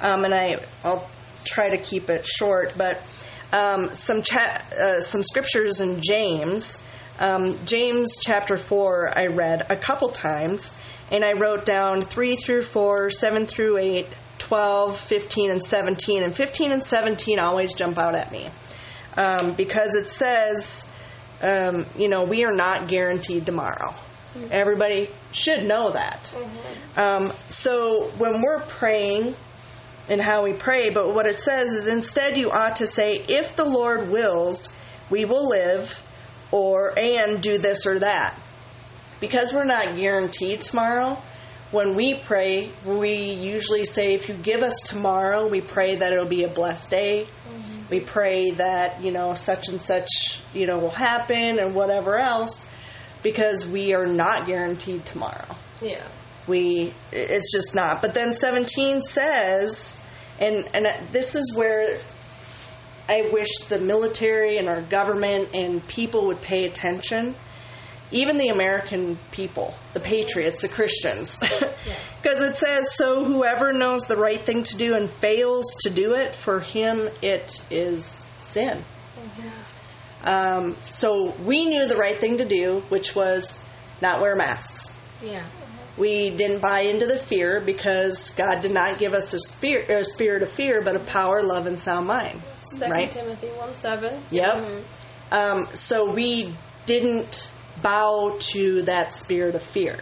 [0.00, 1.08] um, and I, I'll
[1.44, 3.00] try to keep it short, but
[3.52, 6.82] um, some, cha- uh, some scriptures in James.
[7.18, 10.76] Um, James chapter 4, I read a couple times,
[11.10, 14.06] and I wrote down 3 through 4, 7 through 8,
[14.38, 16.22] 12, 15, and 17.
[16.22, 18.48] And 15 and 17 always jump out at me
[19.16, 20.88] um, because it says,
[21.42, 23.94] um, you know, we are not guaranteed tomorrow.
[24.50, 26.34] Everybody should know that.
[26.96, 29.34] Um, so when we're praying,
[30.08, 33.54] and how we pray, but what it says is instead you ought to say, if
[33.56, 34.74] the Lord wills,
[35.10, 36.02] we will live,
[36.52, 38.38] or and do this or that.
[39.18, 41.20] Because we're not guaranteed tomorrow,
[41.72, 46.26] when we pray, we usually say, if you give us tomorrow, we pray that it'll
[46.26, 47.26] be a blessed day.
[47.48, 47.78] Mm-hmm.
[47.90, 52.70] We pray that, you know, such and such, you know, will happen and whatever else,
[53.22, 56.06] because we are not guaranteed tomorrow yeah.
[56.46, 60.02] we it's just not but then 17 says
[60.38, 61.98] and and this is where
[63.08, 67.34] i wish the military and our government and people would pay attention.
[68.10, 71.38] Even the american people the patriots the christians.
[72.22, 76.14] Because it says so whoever knows the right thing to do and fails to do
[76.14, 78.84] it for him it is sin.
[80.24, 83.64] Um, so we knew the right thing to do which was
[84.00, 84.96] not wear masks.
[85.20, 85.44] Yeah.
[85.98, 90.04] we didn't buy into the fear because God did not give us a spirit, a
[90.04, 92.40] spirit of fear, but a power, love, and sound mind.
[92.62, 93.10] Second Right.
[93.10, 94.22] Timothy one seven.
[94.30, 94.82] Yep.
[95.30, 96.54] Um, so we
[96.86, 97.50] didn't
[97.82, 99.98] bow to that spirit of fear.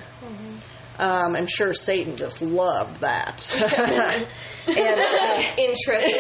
[0.98, 3.50] Um, I'm sure Satan just loved that.
[4.68, 6.12] and uh, Interesting.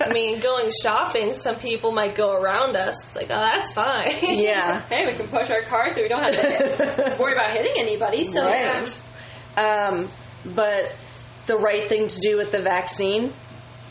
[0.00, 3.08] I mean, going shopping, some people might go around us.
[3.08, 4.12] It's like, oh, that's fine.
[4.22, 6.04] yeah, Hey, we can push our car through.
[6.04, 8.22] We don't have to worry about hitting anybody.
[8.22, 9.00] So right.
[9.56, 10.08] Um,
[10.54, 10.94] but
[11.46, 13.32] the right thing to do with the vaccine,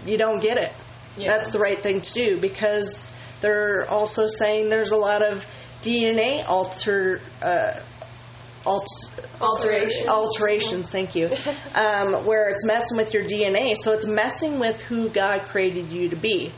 [0.05, 0.71] you don't get it.
[1.19, 1.37] Yeah.
[1.37, 3.11] That's the right thing to do because
[3.41, 5.45] they're also saying there's a lot of
[5.81, 7.21] DNA alter.
[7.41, 7.79] Uh,
[8.65, 8.87] alt-
[9.41, 10.09] Alteration.
[10.09, 11.27] alterations, thank you,
[11.75, 13.73] um, where it's messing with your DNA.
[13.75, 16.51] So it's messing with who God created you to be.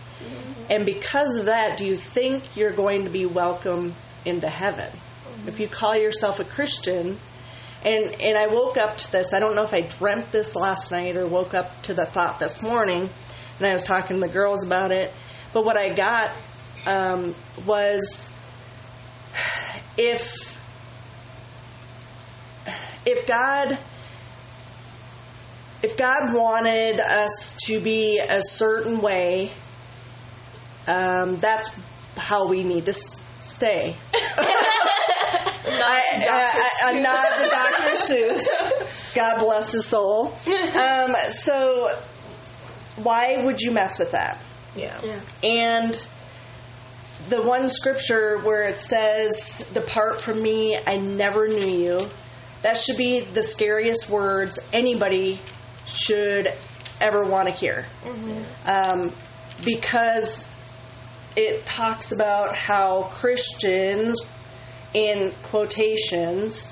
[0.69, 3.93] And because of that, do you think you're going to be welcome
[4.25, 4.89] into heaven?
[5.45, 7.17] If you call yourself a Christian,
[7.83, 10.91] and, and I woke up to this, I don't know if I dreamt this last
[10.91, 13.09] night or woke up to the thought this morning,
[13.61, 15.11] and I was talking to the girls about it.
[15.53, 16.31] But what I got
[16.87, 17.35] um,
[17.65, 18.33] was
[19.97, 20.33] if
[23.05, 23.77] if God
[25.83, 29.51] if God wanted us to be a certain way,
[30.87, 31.69] um, that's
[32.17, 33.95] how we need to s- stay.
[35.73, 37.95] I, I, I, a nod to Dr.
[37.95, 39.15] Seuss.
[39.15, 40.27] God bless his soul.
[40.27, 41.87] Um, so,
[42.97, 44.37] why would you mess with that?
[44.75, 44.99] Yeah.
[45.43, 46.07] And
[47.29, 51.99] the one scripture where it says, Depart from me, I never knew you,
[52.61, 55.39] that should be the scariest words anybody
[55.85, 56.47] should
[56.99, 57.85] ever want to hear.
[58.65, 59.11] Um,
[59.65, 60.53] because
[61.35, 64.21] it talks about how Christians,
[64.93, 66.71] in quotations,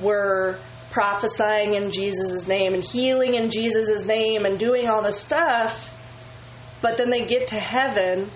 [0.00, 0.58] were
[0.94, 5.90] prophesying in Jesus' name and healing in Jesus' name and doing all this stuff,
[6.80, 8.30] but then they get to heaven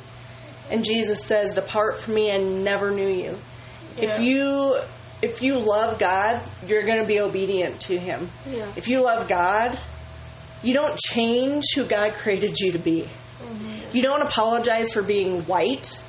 [0.68, 3.38] and Jesus says, "Depart from me, I never knew you."
[3.96, 4.78] If you
[5.22, 8.28] if you love God, you're going to be obedient to him.
[8.48, 8.70] Yeah.
[8.76, 9.78] If you love God,
[10.62, 13.02] you don't change who God created you to be.
[13.02, 13.96] Mm-hmm.
[13.96, 16.00] You don't apologize for being white.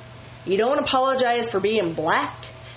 [0.46, 2.34] You don't apologize for being black.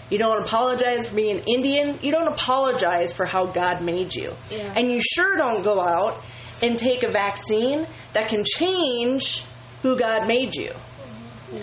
[0.09, 1.97] You don't apologize for being Indian.
[2.01, 4.33] You don't apologize for how God made you.
[4.51, 4.73] Yeah.
[4.75, 6.21] And you sure don't go out
[6.61, 9.43] and take a vaccine that can change
[9.81, 10.73] who God made you.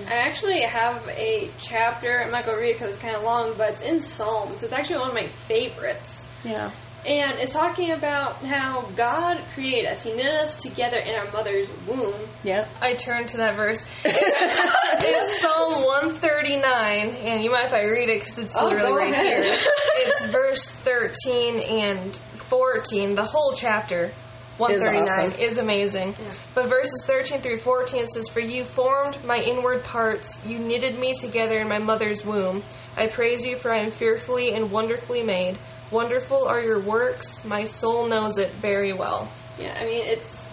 [0.06, 2.22] I actually have a chapter.
[2.22, 4.62] I'm not going to read it because it's kind of long, but it's in Psalms.
[4.62, 6.26] It's actually one of my favorites.
[6.44, 6.70] Yeah.
[7.06, 10.02] And it's talking about how God created us.
[10.02, 12.14] He knit us together in our mother's womb.
[12.44, 12.66] Yeah.
[12.82, 13.88] I turned to that verse.
[14.04, 19.12] it's Psalm 139, and you mind if I read it because it's Oh, literally right
[19.12, 19.42] ahead.
[19.42, 19.58] here.
[20.02, 24.10] It's verse 13 and 14, the whole chapter.
[24.58, 25.40] 139 awesome.
[25.40, 26.14] is amazing.
[26.54, 31.14] But verses 13 through 14 says, For you formed my inward parts, you knitted me
[31.14, 32.62] together in my mother's womb.
[32.96, 35.56] I praise you, for I am fearfully and wonderfully made.
[35.90, 39.30] Wonderful are your works, my soul knows it very well.
[39.58, 40.48] Yeah, I mean, it's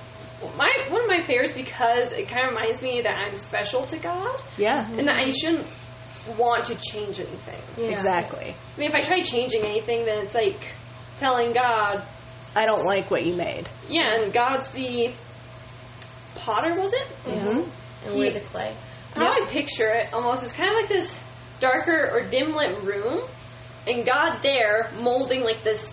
[0.57, 3.97] my one of my favorites because it kind of reminds me that I'm special to
[3.97, 4.87] God Yeah.
[4.97, 5.65] and that I shouldn't
[6.37, 7.59] want to change anything.
[7.77, 7.91] Yeah.
[7.91, 8.53] Exactly.
[8.75, 10.59] I mean, if I try changing anything, then it's like
[11.19, 12.03] telling God,
[12.55, 13.67] I don't like what you made.
[13.89, 15.11] yeah, and God's the
[16.35, 17.07] potter, was it?
[17.27, 17.33] Yeah.
[17.33, 18.07] Mm-hmm.
[18.09, 18.75] And we're the clay.
[19.15, 21.19] How I picture it almost is kind of like this
[21.59, 23.21] darker or dim lit room,
[23.87, 25.91] and God there molding like this,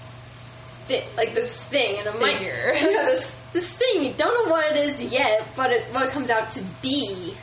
[0.87, 2.73] thi- like this thing, and it might, Figure.
[2.75, 4.05] yeah, this this thing.
[4.05, 7.35] You don't know what it is yet, but it, what it comes out to be.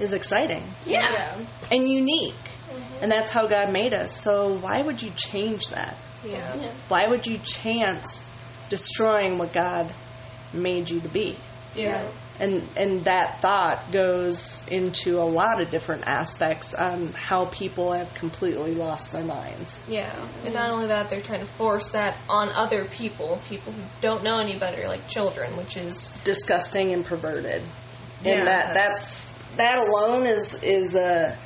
[0.00, 1.38] Is exciting Yeah.
[1.70, 2.34] and unique.
[2.34, 3.02] Mm-hmm.
[3.04, 4.12] And that's how God made us.
[4.12, 5.96] So why would you change that?
[6.26, 6.52] Yeah.
[6.88, 8.28] Why would you chance
[8.70, 9.92] destroying what God
[10.52, 11.36] made you to be?
[11.76, 12.08] Yeah.
[12.40, 18.12] And and that thought goes into a lot of different aspects on how people have
[18.14, 19.80] completely lost their minds.
[19.88, 20.12] Yeah,
[20.44, 24.24] and not only that, they're trying to force that on other people, people who don't
[24.24, 27.62] know any better, like children, which is Disgusting and perverted.
[28.24, 31.36] Yeah, and that that's that alone is is uh,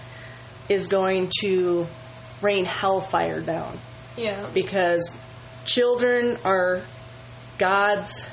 [0.70, 1.86] is going to
[2.40, 3.78] rain hellfire down.
[4.16, 5.20] yeah, because
[5.66, 6.80] children are
[7.58, 8.26] God's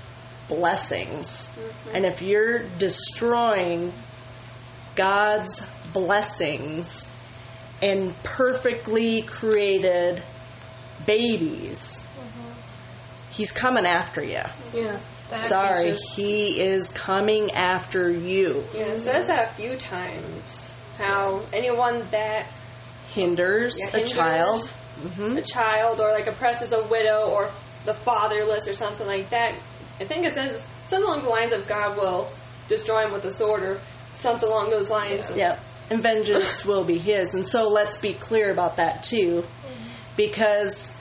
[0.48, 1.50] blessings.
[1.50, 1.96] Mm-hmm.
[1.96, 3.94] And if you're destroying
[4.96, 7.12] God's blessings
[7.82, 10.22] and perfectly created
[11.06, 12.52] babies, mm-hmm.
[13.32, 14.42] He's coming after you.
[14.74, 14.98] Yeah.
[15.36, 18.64] Sorry, just- He is coming after you.
[18.74, 20.74] Yeah, it says that a few times.
[20.98, 22.46] How anyone that
[23.10, 24.12] Hinders Yeah, a hinders.
[24.12, 24.62] child.
[24.64, 25.42] a mm-hmm.
[25.42, 27.50] child or like oppresses a widow or
[27.86, 29.56] the fatherless or something like that.
[30.00, 32.30] I think it says something along the lines of God will
[32.68, 33.80] destroy him with the sword or
[34.14, 35.32] something along those lines.
[35.36, 35.60] Yep.
[35.90, 37.36] And vengeance will be his.
[37.36, 39.46] And so let's be clear about that too.
[40.18, 40.98] Because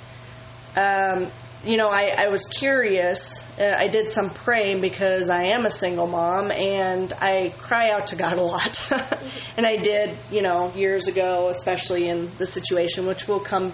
[0.77, 1.29] um,
[1.67, 3.43] you know, I, I was curious.
[3.59, 8.09] Uh, I did some praying because I am a single mom and I cry out
[8.09, 8.93] to God a lot.
[9.57, 13.73] and I did, you know, years ago, especially in the situation, which we'll come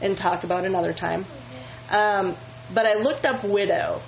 [0.00, 1.24] and talk about another time.
[1.90, 2.36] Um,
[2.72, 4.00] but I looked up widow,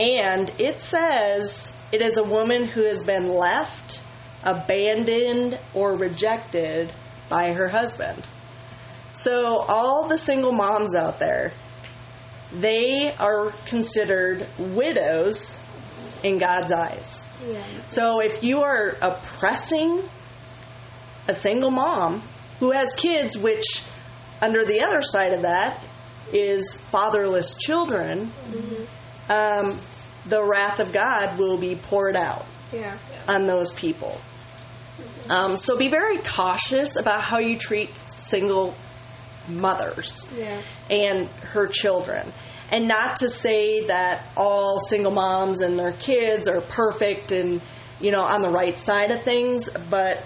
[0.00, 4.00] and it says it is a woman who has been left,
[4.42, 6.92] abandoned, or rejected
[7.28, 8.26] by her husband.
[9.12, 11.52] So, all the single moms out there,
[12.52, 15.62] they are considered widows
[16.22, 17.26] in God's eyes.
[17.46, 17.62] Yeah.
[17.86, 20.02] So, if you are oppressing
[21.28, 22.22] a single mom
[22.60, 23.82] who has kids, which
[24.40, 25.82] under the other side of that
[26.32, 28.79] is fatherless children, mm-hmm.
[29.30, 29.78] Um,
[30.26, 32.94] the wrath of God will be poured out Yeah.
[33.26, 34.20] on those people.
[35.30, 38.74] Um, so be very cautious about how you treat single
[39.48, 40.60] mothers Yeah.
[40.90, 42.30] and her children.
[42.70, 47.60] And not to say that all single moms and their kids are perfect and,
[48.00, 50.18] you know, on the right side of things, but,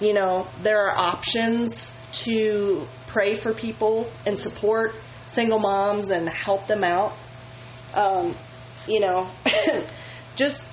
[0.00, 4.94] you know, there are options to pray for people and support
[5.26, 7.12] single moms and help them out.
[7.94, 8.34] Um,
[8.86, 9.28] you know,
[10.36, 10.64] just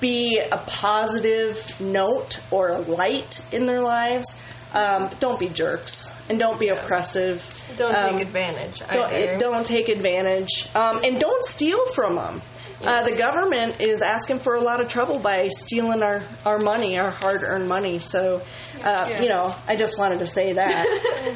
[0.00, 4.40] be a positive note or a light in their lives.
[4.72, 7.42] Um, don't be jerks and don't be oppressive.
[7.76, 12.40] Don't Um, take advantage don't, don't take advantage um, and don't steal from them.
[12.82, 16.98] Uh, the government is asking for a lot of trouble by stealing our, our money,
[16.98, 17.98] our hard earned money.
[17.98, 18.40] So,
[18.82, 20.86] uh, you know, I just wanted to say that.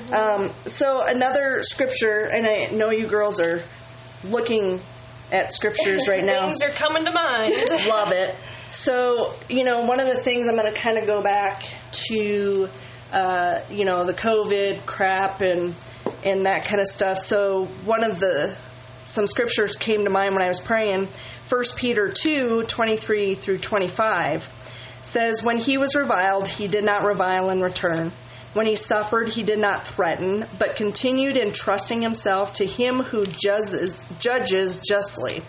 [0.12, 3.62] um, so, another scripture, and I know you girls are
[4.24, 4.80] looking
[5.32, 6.42] at scriptures right now.
[6.42, 7.54] Things are coming to mind.
[7.88, 8.34] Love it.
[8.70, 11.64] So, you know, one of the things I'm going to kind of go back
[12.08, 12.68] to,
[13.12, 15.74] uh, you know, the COVID crap and
[16.24, 17.18] and that kind of stuff.
[17.18, 18.56] So, one of the
[19.06, 21.08] some scriptures came to mind when I was praying.
[21.48, 24.50] 1 Peter 2 23 through 25
[25.02, 28.12] says, When he was reviled, he did not revile in return.
[28.54, 34.02] When he suffered, he did not threaten, but continued entrusting himself to him who judges,
[34.20, 35.42] judges justly.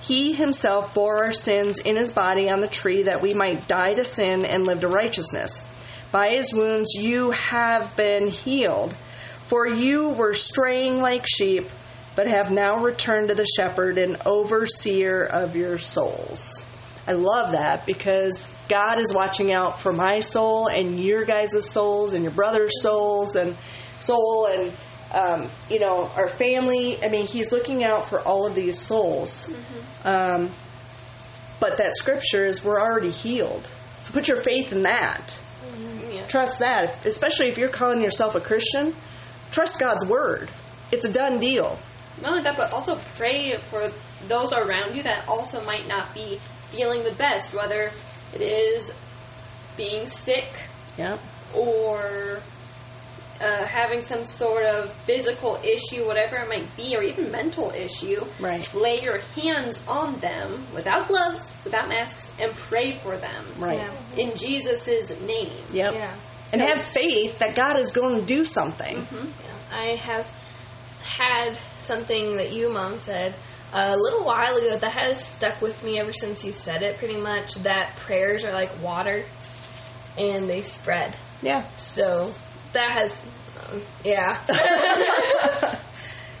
[0.00, 3.94] He himself bore our sins in his body on the tree that we might die
[3.94, 5.64] to sin and live to righteousness.
[6.10, 8.94] By his wounds you have been healed.
[9.46, 11.70] For you were straying like sheep,
[12.16, 16.64] but have now returned to the shepherd and overseer of your souls.
[17.08, 22.12] I love that because God is watching out for my soul and your guys' souls
[22.12, 23.56] and your brother's souls and
[23.98, 24.72] soul and
[25.14, 27.02] um, you know our family.
[27.02, 29.50] I mean, He's looking out for all of these souls.
[30.04, 30.50] Um,
[31.60, 33.70] but that scripture is we're already healed.
[34.02, 35.38] So put your faith in that.
[36.10, 36.26] Yeah.
[36.26, 38.94] Trust that, especially if you're calling yourself a Christian.
[39.50, 40.50] Trust God's word.
[40.92, 41.78] It's a done deal.
[42.20, 43.90] Not only that, but also pray for
[44.26, 46.38] those around you that also might not be
[46.70, 47.90] feeling the best, whether
[48.34, 48.92] it is
[49.76, 50.48] being sick
[50.96, 51.18] Yeah.
[51.54, 52.40] or
[53.40, 58.24] uh, having some sort of physical issue, whatever it might be, or even mental issue.
[58.40, 58.68] Right.
[58.74, 63.44] Lay your hands on them without gloves, without masks, and pray for them.
[63.58, 63.78] Right.
[63.78, 63.92] Yeah.
[64.24, 65.52] In Jesus' name.
[65.72, 65.94] Yep.
[65.94, 66.12] Yeah.
[66.52, 69.06] And have faith that God is going to do something.
[69.70, 70.26] I have
[71.04, 73.34] had something that you, Mom, said
[73.72, 77.20] a little while ago that has stuck with me ever since you said it, pretty
[77.20, 77.54] much.
[77.56, 79.24] That prayers are like water
[80.18, 81.16] and they spread.
[81.42, 81.68] Yeah.
[81.76, 82.32] So
[82.72, 83.22] that has,
[83.68, 84.40] um, yeah.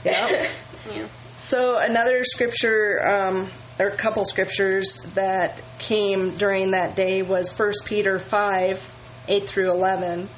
[0.04, 0.46] Yeah.
[0.90, 1.06] Yeah.
[1.36, 3.48] So another scripture, um,
[3.78, 8.94] or a couple scriptures that came during that day was 1 Peter 5,
[9.28, 10.20] 8 through 11.
[10.20, 10.28] It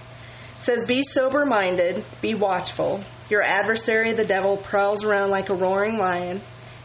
[0.58, 3.00] says, Be sober minded, be watchful.
[3.28, 6.40] Your adversary, the devil, prowls around like a roaring lion,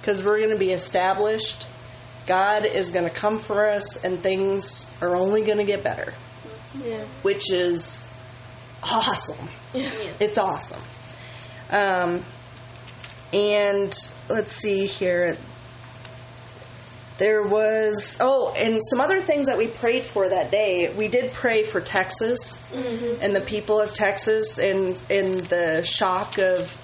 [0.00, 1.66] because we're going to be established.
[2.26, 6.12] God is going to come for us, and things are only going to get better,
[6.84, 7.04] yeah.
[7.22, 8.10] which is
[8.82, 9.48] awesome.
[9.72, 9.90] Yeah.
[10.20, 10.82] It's awesome.
[11.70, 12.22] Um,
[13.32, 13.94] and
[14.28, 15.36] let's see here.
[17.18, 20.92] There was oh, and some other things that we prayed for that day.
[20.94, 22.62] We did pray for Texas
[23.22, 26.78] and the people of Texas, and in the shock of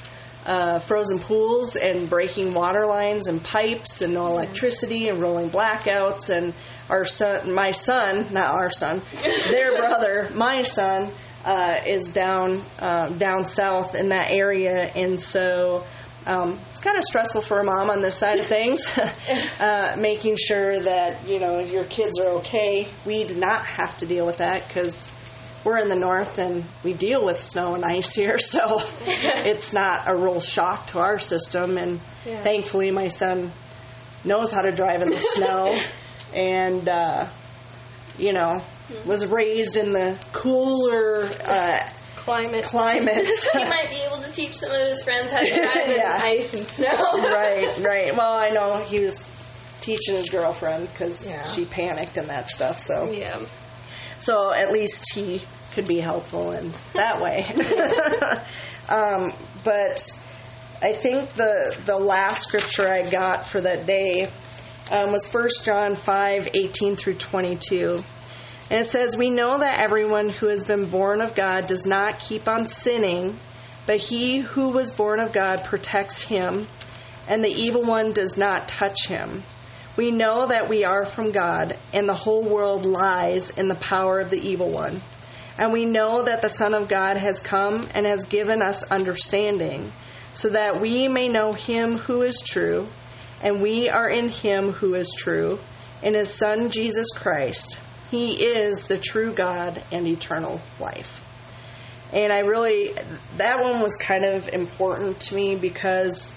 [0.47, 6.31] uh, frozen pools and breaking water lines and pipes and no electricity and rolling blackouts
[6.31, 6.53] and
[6.91, 9.01] our son, my son, not our son,
[9.51, 11.11] their brother, my son,
[11.45, 15.85] uh, is down uh, down south in that area, and so
[16.27, 18.97] um, it's kind of stressful for a mom on this side of things,
[19.61, 22.87] uh, making sure that you know your kids are okay.
[23.05, 25.12] We did not have to deal with that because
[25.65, 30.03] we're in the north and we deal with snow and ice here, so it's not
[30.07, 31.79] a real shock to our system.
[31.79, 32.41] And Yeah.
[32.43, 33.51] thankfully, my son
[34.25, 35.77] knows how to drive in the snow,
[36.35, 37.27] and uh,
[38.19, 38.63] you know
[39.07, 41.79] was raised in the cooler uh,
[42.17, 42.65] Climate.
[42.65, 43.27] climate.
[43.53, 46.19] he might be able to teach some of his friends how to drive in Yeah.
[46.23, 46.89] ice and snow.
[47.33, 48.17] right, right.
[48.17, 49.25] Well, I know he was
[49.81, 51.51] teaching his girlfriend because Yeah.
[51.53, 52.79] she panicked and that stuff.
[52.79, 53.41] So, Yeah.
[54.23, 55.43] So at least he
[55.73, 57.45] could be helpful in that way.
[58.89, 59.33] um,
[59.65, 60.01] but
[60.81, 64.29] I think the the last scripture I got for that day
[64.91, 67.99] um, was 1 John five eighteen through twenty two.
[68.71, 72.21] And it says, We know that everyone who has been born of God does not
[72.21, 73.39] keep on sinning,
[73.87, 76.67] but he who was born of God protects him,
[77.29, 79.43] and the evil one does not touch him.
[79.97, 84.21] We know that we are from God, and the whole world lies in the power
[84.21, 85.03] of the evil one.
[85.59, 89.93] And we know that the Son of God has come and has given us understanding,
[90.33, 92.87] so that we may know him who is true,
[93.43, 95.59] and we are in him who is true,
[96.03, 97.79] in his Son Jesus Christ.
[98.11, 101.19] He is the true God and eternal life.
[102.15, 102.95] And I really,
[103.37, 106.35] that one was kind of important to me because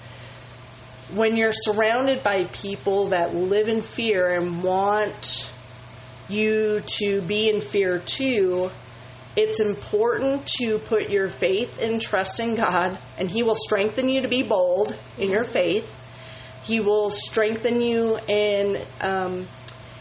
[1.14, 5.50] when you're surrounded by people that live in fear and want
[6.28, 8.70] you to be in fear too,
[9.36, 14.22] it's important to put your faith and trust in God, and He will strengthen you
[14.22, 15.94] to be bold in your faith.
[16.64, 19.46] He will strengthen you and um,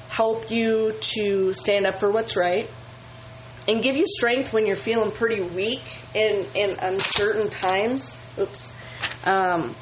[0.10, 2.68] help you to stand up for what's right
[3.68, 5.84] and give you strength when you're feeling pretty weak
[6.16, 8.20] in, in uncertain times.
[8.40, 8.74] Oops.
[9.26, 9.76] Um,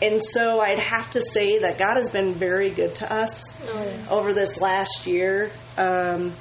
[0.00, 3.82] and so I'd have to say that God has been very good to us Oh,
[3.84, 3.96] yeah.
[4.10, 6.32] over this last year um,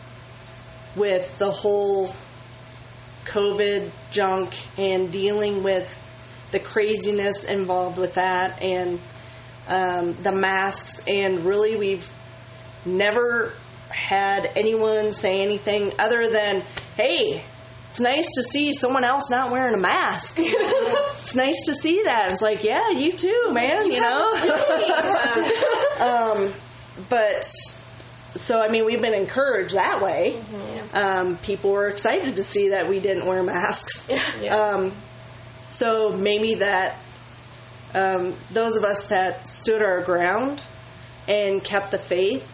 [0.95, 2.10] with the whole
[3.26, 6.03] COVID junk and dealing with
[6.51, 8.99] the craziness involved with that and
[9.68, 11.03] um, the masks.
[11.08, 12.10] And really, we've
[12.86, 13.51] never
[13.89, 16.64] had anyone say anything other than,
[16.95, 17.43] hey,
[17.90, 20.36] it's nice to see someone else not wearing a mask.
[20.40, 22.32] it's nice to see that.
[22.32, 24.34] It's like, yeah, you too, man, you know?
[26.00, 26.54] um,
[27.10, 27.44] but
[28.36, 30.42] so I mean, we've been encouraged that way.
[30.94, 34.08] Um, people were excited to see that we didn't wear masks.
[34.42, 34.56] Yeah.
[34.56, 34.92] Um,
[35.68, 36.98] so maybe that
[37.94, 40.62] um, those of us that stood our ground
[41.28, 42.54] and kept the faith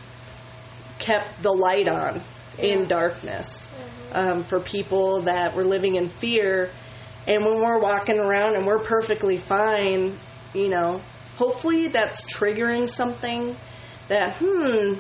[1.00, 2.22] kept the light on
[2.58, 3.70] in darkness
[4.14, 6.70] um, for people that were living in fear.
[7.28, 10.18] And when we're walking around and we're perfectly fine,
[10.53, 11.01] you know,
[11.38, 13.55] hopefully that's triggering something
[14.09, 14.93] that, hmm,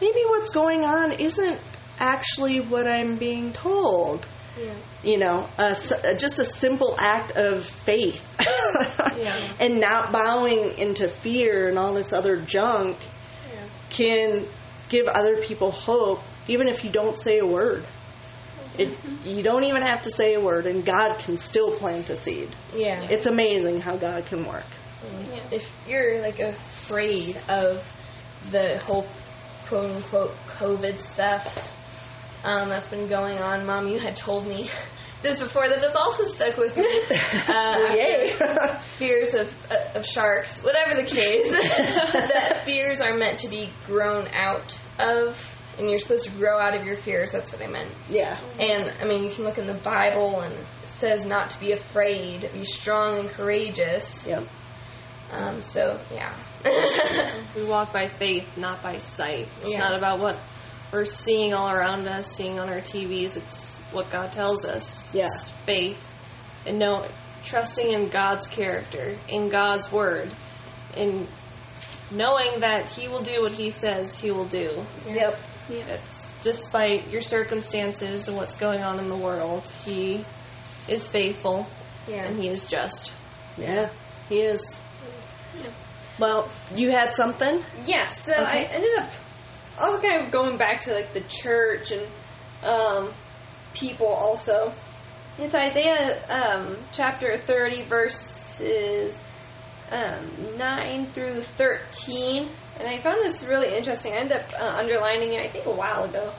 [0.00, 1.60] maybe what's going on isn't
[1.98, 4.26] actually what I'm being told.
[4.60, 4.72] Yeah.
[5.02, 5.74] You know, a
[6.16, 8.24] just a simple act of faith
[9.18, 9.34] Yeah.
[9.60, 12.96] and not bowing into fear and all this other junk
[13.90, 14.44] can
[14.88, 17.84] give other people hope, even if you don't say a word.
[18.78, 22.16] It, you don't even have to say a word, and God can still plant a
[22.16, 22.48] seed.
[22.74, 23.06] Yeah.
[23.08, 24.64] It's amazing how God can work.
[25.52, 27.84] if you're like afraid of
[28.50, 29.06] the whole
[29.66, 31.74] quote unquote COVID stuff
[32.44, 34.68] um, that's been going on, Mom, you had told me
[35.22, 36.84] this before that has also stuck with me.
[37.46, 38.32] Uh, Yay!
[38.80, 41.50] fears of, uh, of sharks, whatever the case,
[42.12, 46.74] that fears are meant to be grown out of, and you're supposed to grow out
[46.76, 47.32] of your fears.
[47.32, 47.90] That's what I meant.
[48.08, 48.36] yeah.
[48.58, 51.72] And I mean, you can look in the Bible and it says not to be
[51.72, 54.26] afraid, be strong and courageous.
[54.26, 54.44] Yep.
[55.32, 56.32] Um, so yeah,
[57.56, 59.48] We walk by faith, not by sight.
[59.62, 59.80] It's Yeah.
[59.80, 60.38] not about what
[60.92, 63.36] we're seeing all around us, seeing on our TVs.
[63.36, 65.12] It's what God tells us.
[65.14, 65.24] Yeah.
[65.26, 66.00] It's faith
[66.66, 67.04] and know,
[67.44, 70.30] trusting in God's character, in God's word,
[70.96, 71.26] in
[72.12, 74.70] knowing that He will do what He says He will do.
[75.08, 75.36] Yep.
[75.68, 80.24] It's despite your circumstances and what's going on in the world, He
[80.88, 81.66] is faithful
[82.08, 82.24] yeah.
[82.24, 83.12] and He is just.
[83.56, 83.88] Yeah.
[84.28, 84.80] He is.
[85.58, 85.70] Yeah.
[86.18, 87.62] Well, you had something?
[87.84, 89.10] Yeah, so I ended up
[89.78, 92.06] also kind of going back to like the church and
[92.64, 93.12] um,
[93.74, 94.72] people also.
[95.38, 99.20] It's Isaiah um, chapter 30, verses
[99.90, 102.48] um, 9 through 13.
[102.78, 104.14] And I found this really interesting.
[104.14, 106.32] I ended up uh, underlining it, I think, a while ago.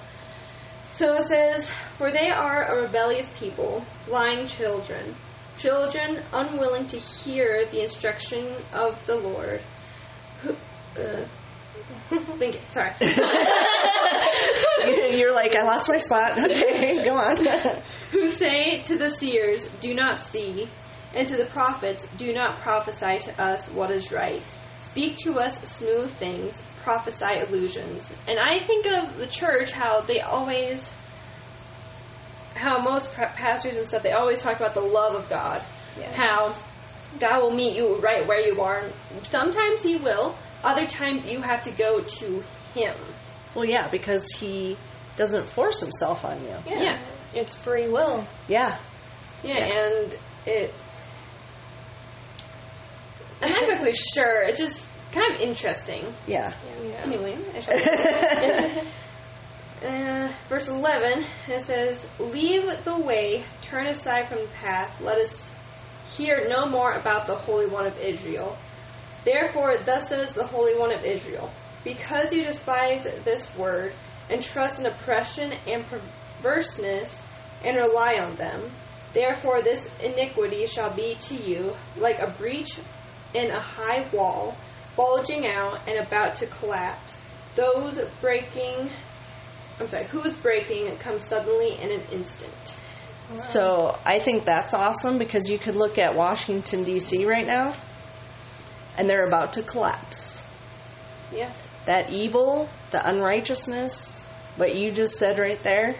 [0.91, 5.15] So it says, For they are a rebellious people, lying children,
[5.57, 9.61] children unwilling to hear the instruction of the Lord.
[10.41, 10.55] Who,
[10.99, 11.25] uh,
[12.09, 12.91] think it, sorry.
[15.17, 16.37] You're like, I lost my spot.
[16.37, 17.37] Okay, go on.
[18.11, 20.69] who say to the seers, Do not see,
[21.13, 24.41] and to the prophets, Do not prophesy to us what is right.
[24.85, 28.15] Speak to us smooth things, prophesy illusions.
[28.27, 30.95] And I think of the church, how they always,
[32.55, 35.61] how most pastors and stuff, they always talk about the love of God.
[36.13, 36.53] How
[37.19, 38.83] God will meet you right where you are.
[39.23, 42.93] Sometimes He will, other times you have to go to Him.
[43.53, 44.77] well, yeah, because he
[45.17, 46.55] doesn't force himself on you.
[46.67, 46.99] Yeah.
[47.33, 48.25] It's free will.
[48.47, 48.77] Yeah.
[49.43, 50.15] Yeah, and
[50.45, 50.73] it.
[53.41, 54.43] I'm not exactly sure.
[54.43, 56.05] It's just kind of interesting.
[56.27, 56.53] Yeah.
[57.03, 57.75] Anyway, I shall.
[60.27, 64.99] uh, verse 11 it says, "Leave the way, turn aside from the path.
[65.01, 65.51] Let us
[66.15, 68.57] hear no more about the Holy One of Israel.
[69.23, 71.51] Therefore, thus says the Holy One of Israel:
[71.83, 73.93] Because you despise this word
[74.29, 77.21] and trust in oppression and perverseness,
[77.63, 78.71] and rely on them."
[79.13, 82.79] Therefore, this iniquity shall be to you like a breach
[83.33, 84.55] in a high wall,
[84.95, 87.21] bulging out and about to collapse.
[87.55, 88.89] Those breaking,
[89.79, 92.75] I'm sorry, whose breaking comes suddenly in an instant.
[93.37, 97.25] So I think that's awesome because you could look at Washington, D.C.
[97.25, 97.73] right now,
[98.97, 100.47] and they're about to collapse.
[101.33, 101.51] Yeah.
[101.85, 104.25] That evil, the unrighteousness,
[104.57, 105.95] what you just said right there,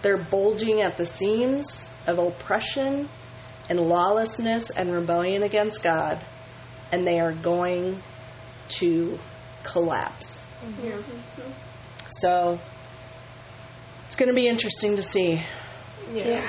[0.00, 3.08] they're bulging at the seams of oppression
[3.68, 6.18] and lawlessness and rebellion against God,
[6.90, 8.02] and they are going
[8.68, 9.18] to
[9.62, 10.46] collapse.
[12.08, 12.58] So
[14.06, 15.42] it's going to be interesting to see.
[16.12, 16.46] Yeah.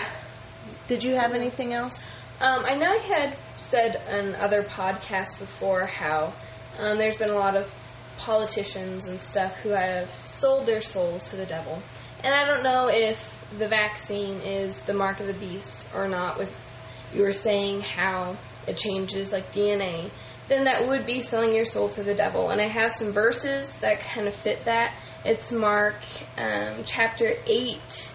[0.88, 2.10] Did you have anything else?
[2.40, 6.34] Um, I know I had said on other podcasts before how
[6.78, 7.74] um, there's been a lot of
[8.18, 11.82] politicians and stuff who have sold their souls to the devil.
[12.24, 16.40] And I don't know if the vaccine is the mark of the beast or not.
[16.42, 16.73] If
[17.16, 18.36] you were saying how
[18.68, 20.10] it changes like DNA,
[20.48, 22.50] then that would be selling your soul to the devil.
[22.50, 24.94] And I have some verses that kind of fit that.
[25.26, 25.96] It's Mark
[26.38, 28.14] um, chapter 8,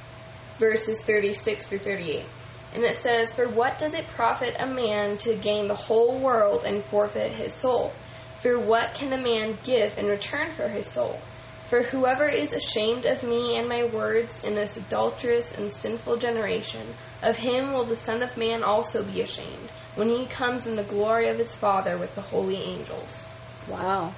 [0.58, 2.26] verses 36 through 38.
[2.74, 6.64] And it says, For what does it profit a man to gain the whole world
[6.64, 7.92] and forfeit his soul?
[8.40, 11.18] For what can a man give in return for his soul?
[11.64, 16.94] For whoever is ashamed of me and my words in this adulterous and sinful generation,
[17.22, 20.84] of him will the Son of Man also be ashamed, when he comes in the
[20.84, 23.24] glory of his Father with the holy angels.
[23.68, 24.14] Wow.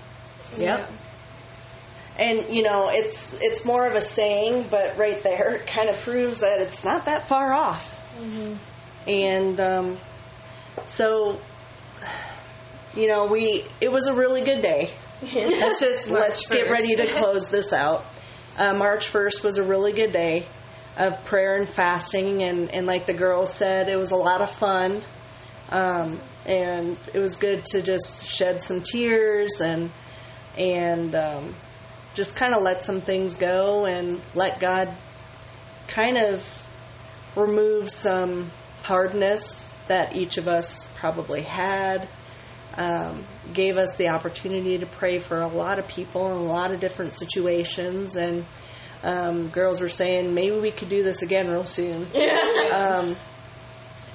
[0.59, 0.91] Yep.
[2.19, 5.99] And you know, it's it's more of a saying, but right there it kind of
[6.01, 7.97] proves that it's not that far off.
[9.07, 9.99] And um,
[10.87, 11.41] so,
[12.95, 14.91] you know, we it was a really good day.
[15.33, 18.05] let's just let's get ready to close this out.
[18.59, 20.45] Uh, March first was a really good day
[21.01, 24.51] of prayer and fasting, and and like the girls said, it was a lot of
[24.51, 25.03] fun.
[25.71, 29.91] Um, and it was good to just shed some tears and
[30.59, 31.55] and um,
[32.15, 34.95] just kind of let some things go and let God
[35.89, 36.69] kind of
[37.35, 38.51] remove some
[38.83, 42.09] hardness that each of us probably had.
[42.77, 46.71] Um, gave us the opportunity to pray for a lot of people in a lot
[46.71, 48.47] of different situations, and
[49.03, 52.07] um, girls were saying maybe we could do this again real soon.
[52.71, 53.17] Um,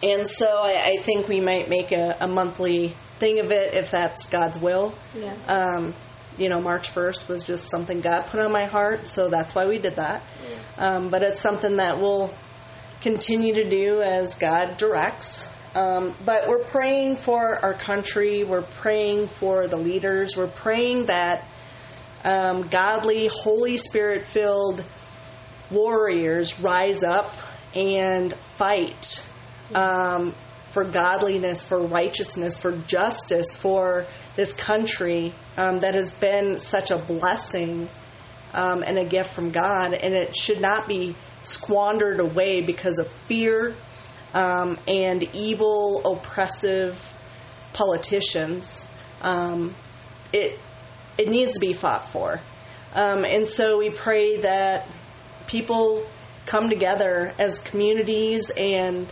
[0.02, 3.92] and so I, I think we might make a, a monthly thing of it if
[3.92, 4.94] that's God's will.
[5.14, 5.36] Yeah.
[5.48, 5.94] Um,
[6.38, 9.68] you know, March 1st was just something God put on my heart, so that's why
[9.68, 10.22] we did that.
[10.78, 12.34] Um, but it's something that we'll
[13.02, 15.50] continue to do as God directs.
[15.76, 21.44] Um, but we're praying for our country, we're praying for the leaders, we're praying that
[22.26, 24.84] um, godly, Holy Spirit filled
[25.70, 27.32] warriors rise up
[27.76, 29.24] and fight
[29.76, 30.34] um,
[30.72, 36.98] for godliness, for righteousness, for justice, for this country um, that has been such a
[36.98, 37.88] blessing
[38.54, 43.08] um, and a gift from God, and it should not be squandered away because of
[43.08, 43.76] fear
[44.34, 47.14] um, and evil, oppressive
[47.74, 48.84] politicians.
[49.22, 49.76] Um,
[50.34, 50.60] it
[51.18, 52.40] it needs to be fought for,
[52.94, 54.88] um, and so we pray that
[55.48, 56.06] people
[56.46, 59.08] come together as communities and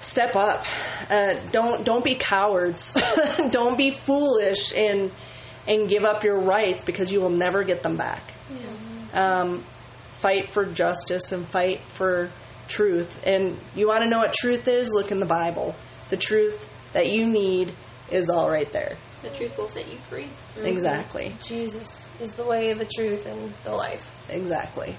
[0.00, 0.64] step up.
[1.10, 2.96] Uh, don't don't be cowards.
[3.50, 5.10] don't be foolish and
[5.66, 8.22] and give up your rights because you will never get them back.
[9.14, 9.64] Um,
[10.14, 12.30] fight for justice and fight for
[12.68, 13.26] truth.
[13.26, 14.92] And you want to know what truth is?
[14.92, 15.74] Look in the Bible.
[16.10, 17.72] The truth that you need
[18.10, 18.96] is all right there.
[19.24, 20.28] The truth will set you free.
[20.62, 21.34] Exactly.
[21.42, 24.24] Jesus is the way, the truth, and the life.
[24.28, 24.94] Exactly.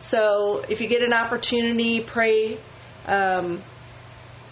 [0.00, 2.58] So if you get an opportunity, pray,
[3.06, 3.62] um,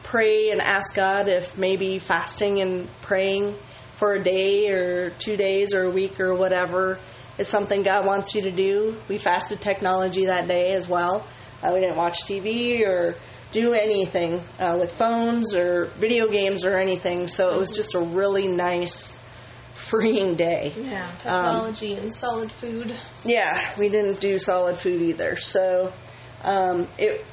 [0.04, 3.54] pray and ask God if maybe fasting and praying
[3.96, 6.98] for a day or two days or a week or whatever
[7.36, 8.96] is something God wants you to do.
[9.08, 11.26] We fasted technology that day as well.
[11.62, 13.14] Uh, we didn't watch TV or
[13.52, 17.28] do anything uh, with phones or video games or anything.
[17.28, 19.20] So it was just a really nice,
[19.74, 20.72] freeing day.
[20.76, 21.10] Yeah.
[21.18, 22.92] Technology and solid food.
[23.24, 25.36] Yeah, we didn't do solid food either.
[25.36, 25.92] So
[26.44, 27.24] um, it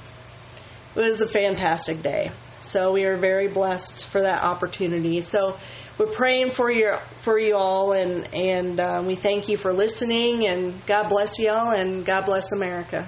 [0.96, 2.30] was a fantastic day.
[2.60, 5.22] So we are very blessed for that opportunity.
[5.22, 5.58] So
[5.98, 10.48] we're praying for you for you all, and and uh, we thank you for listening.
[10.48, 13.08] And God bless you all, and God bless America.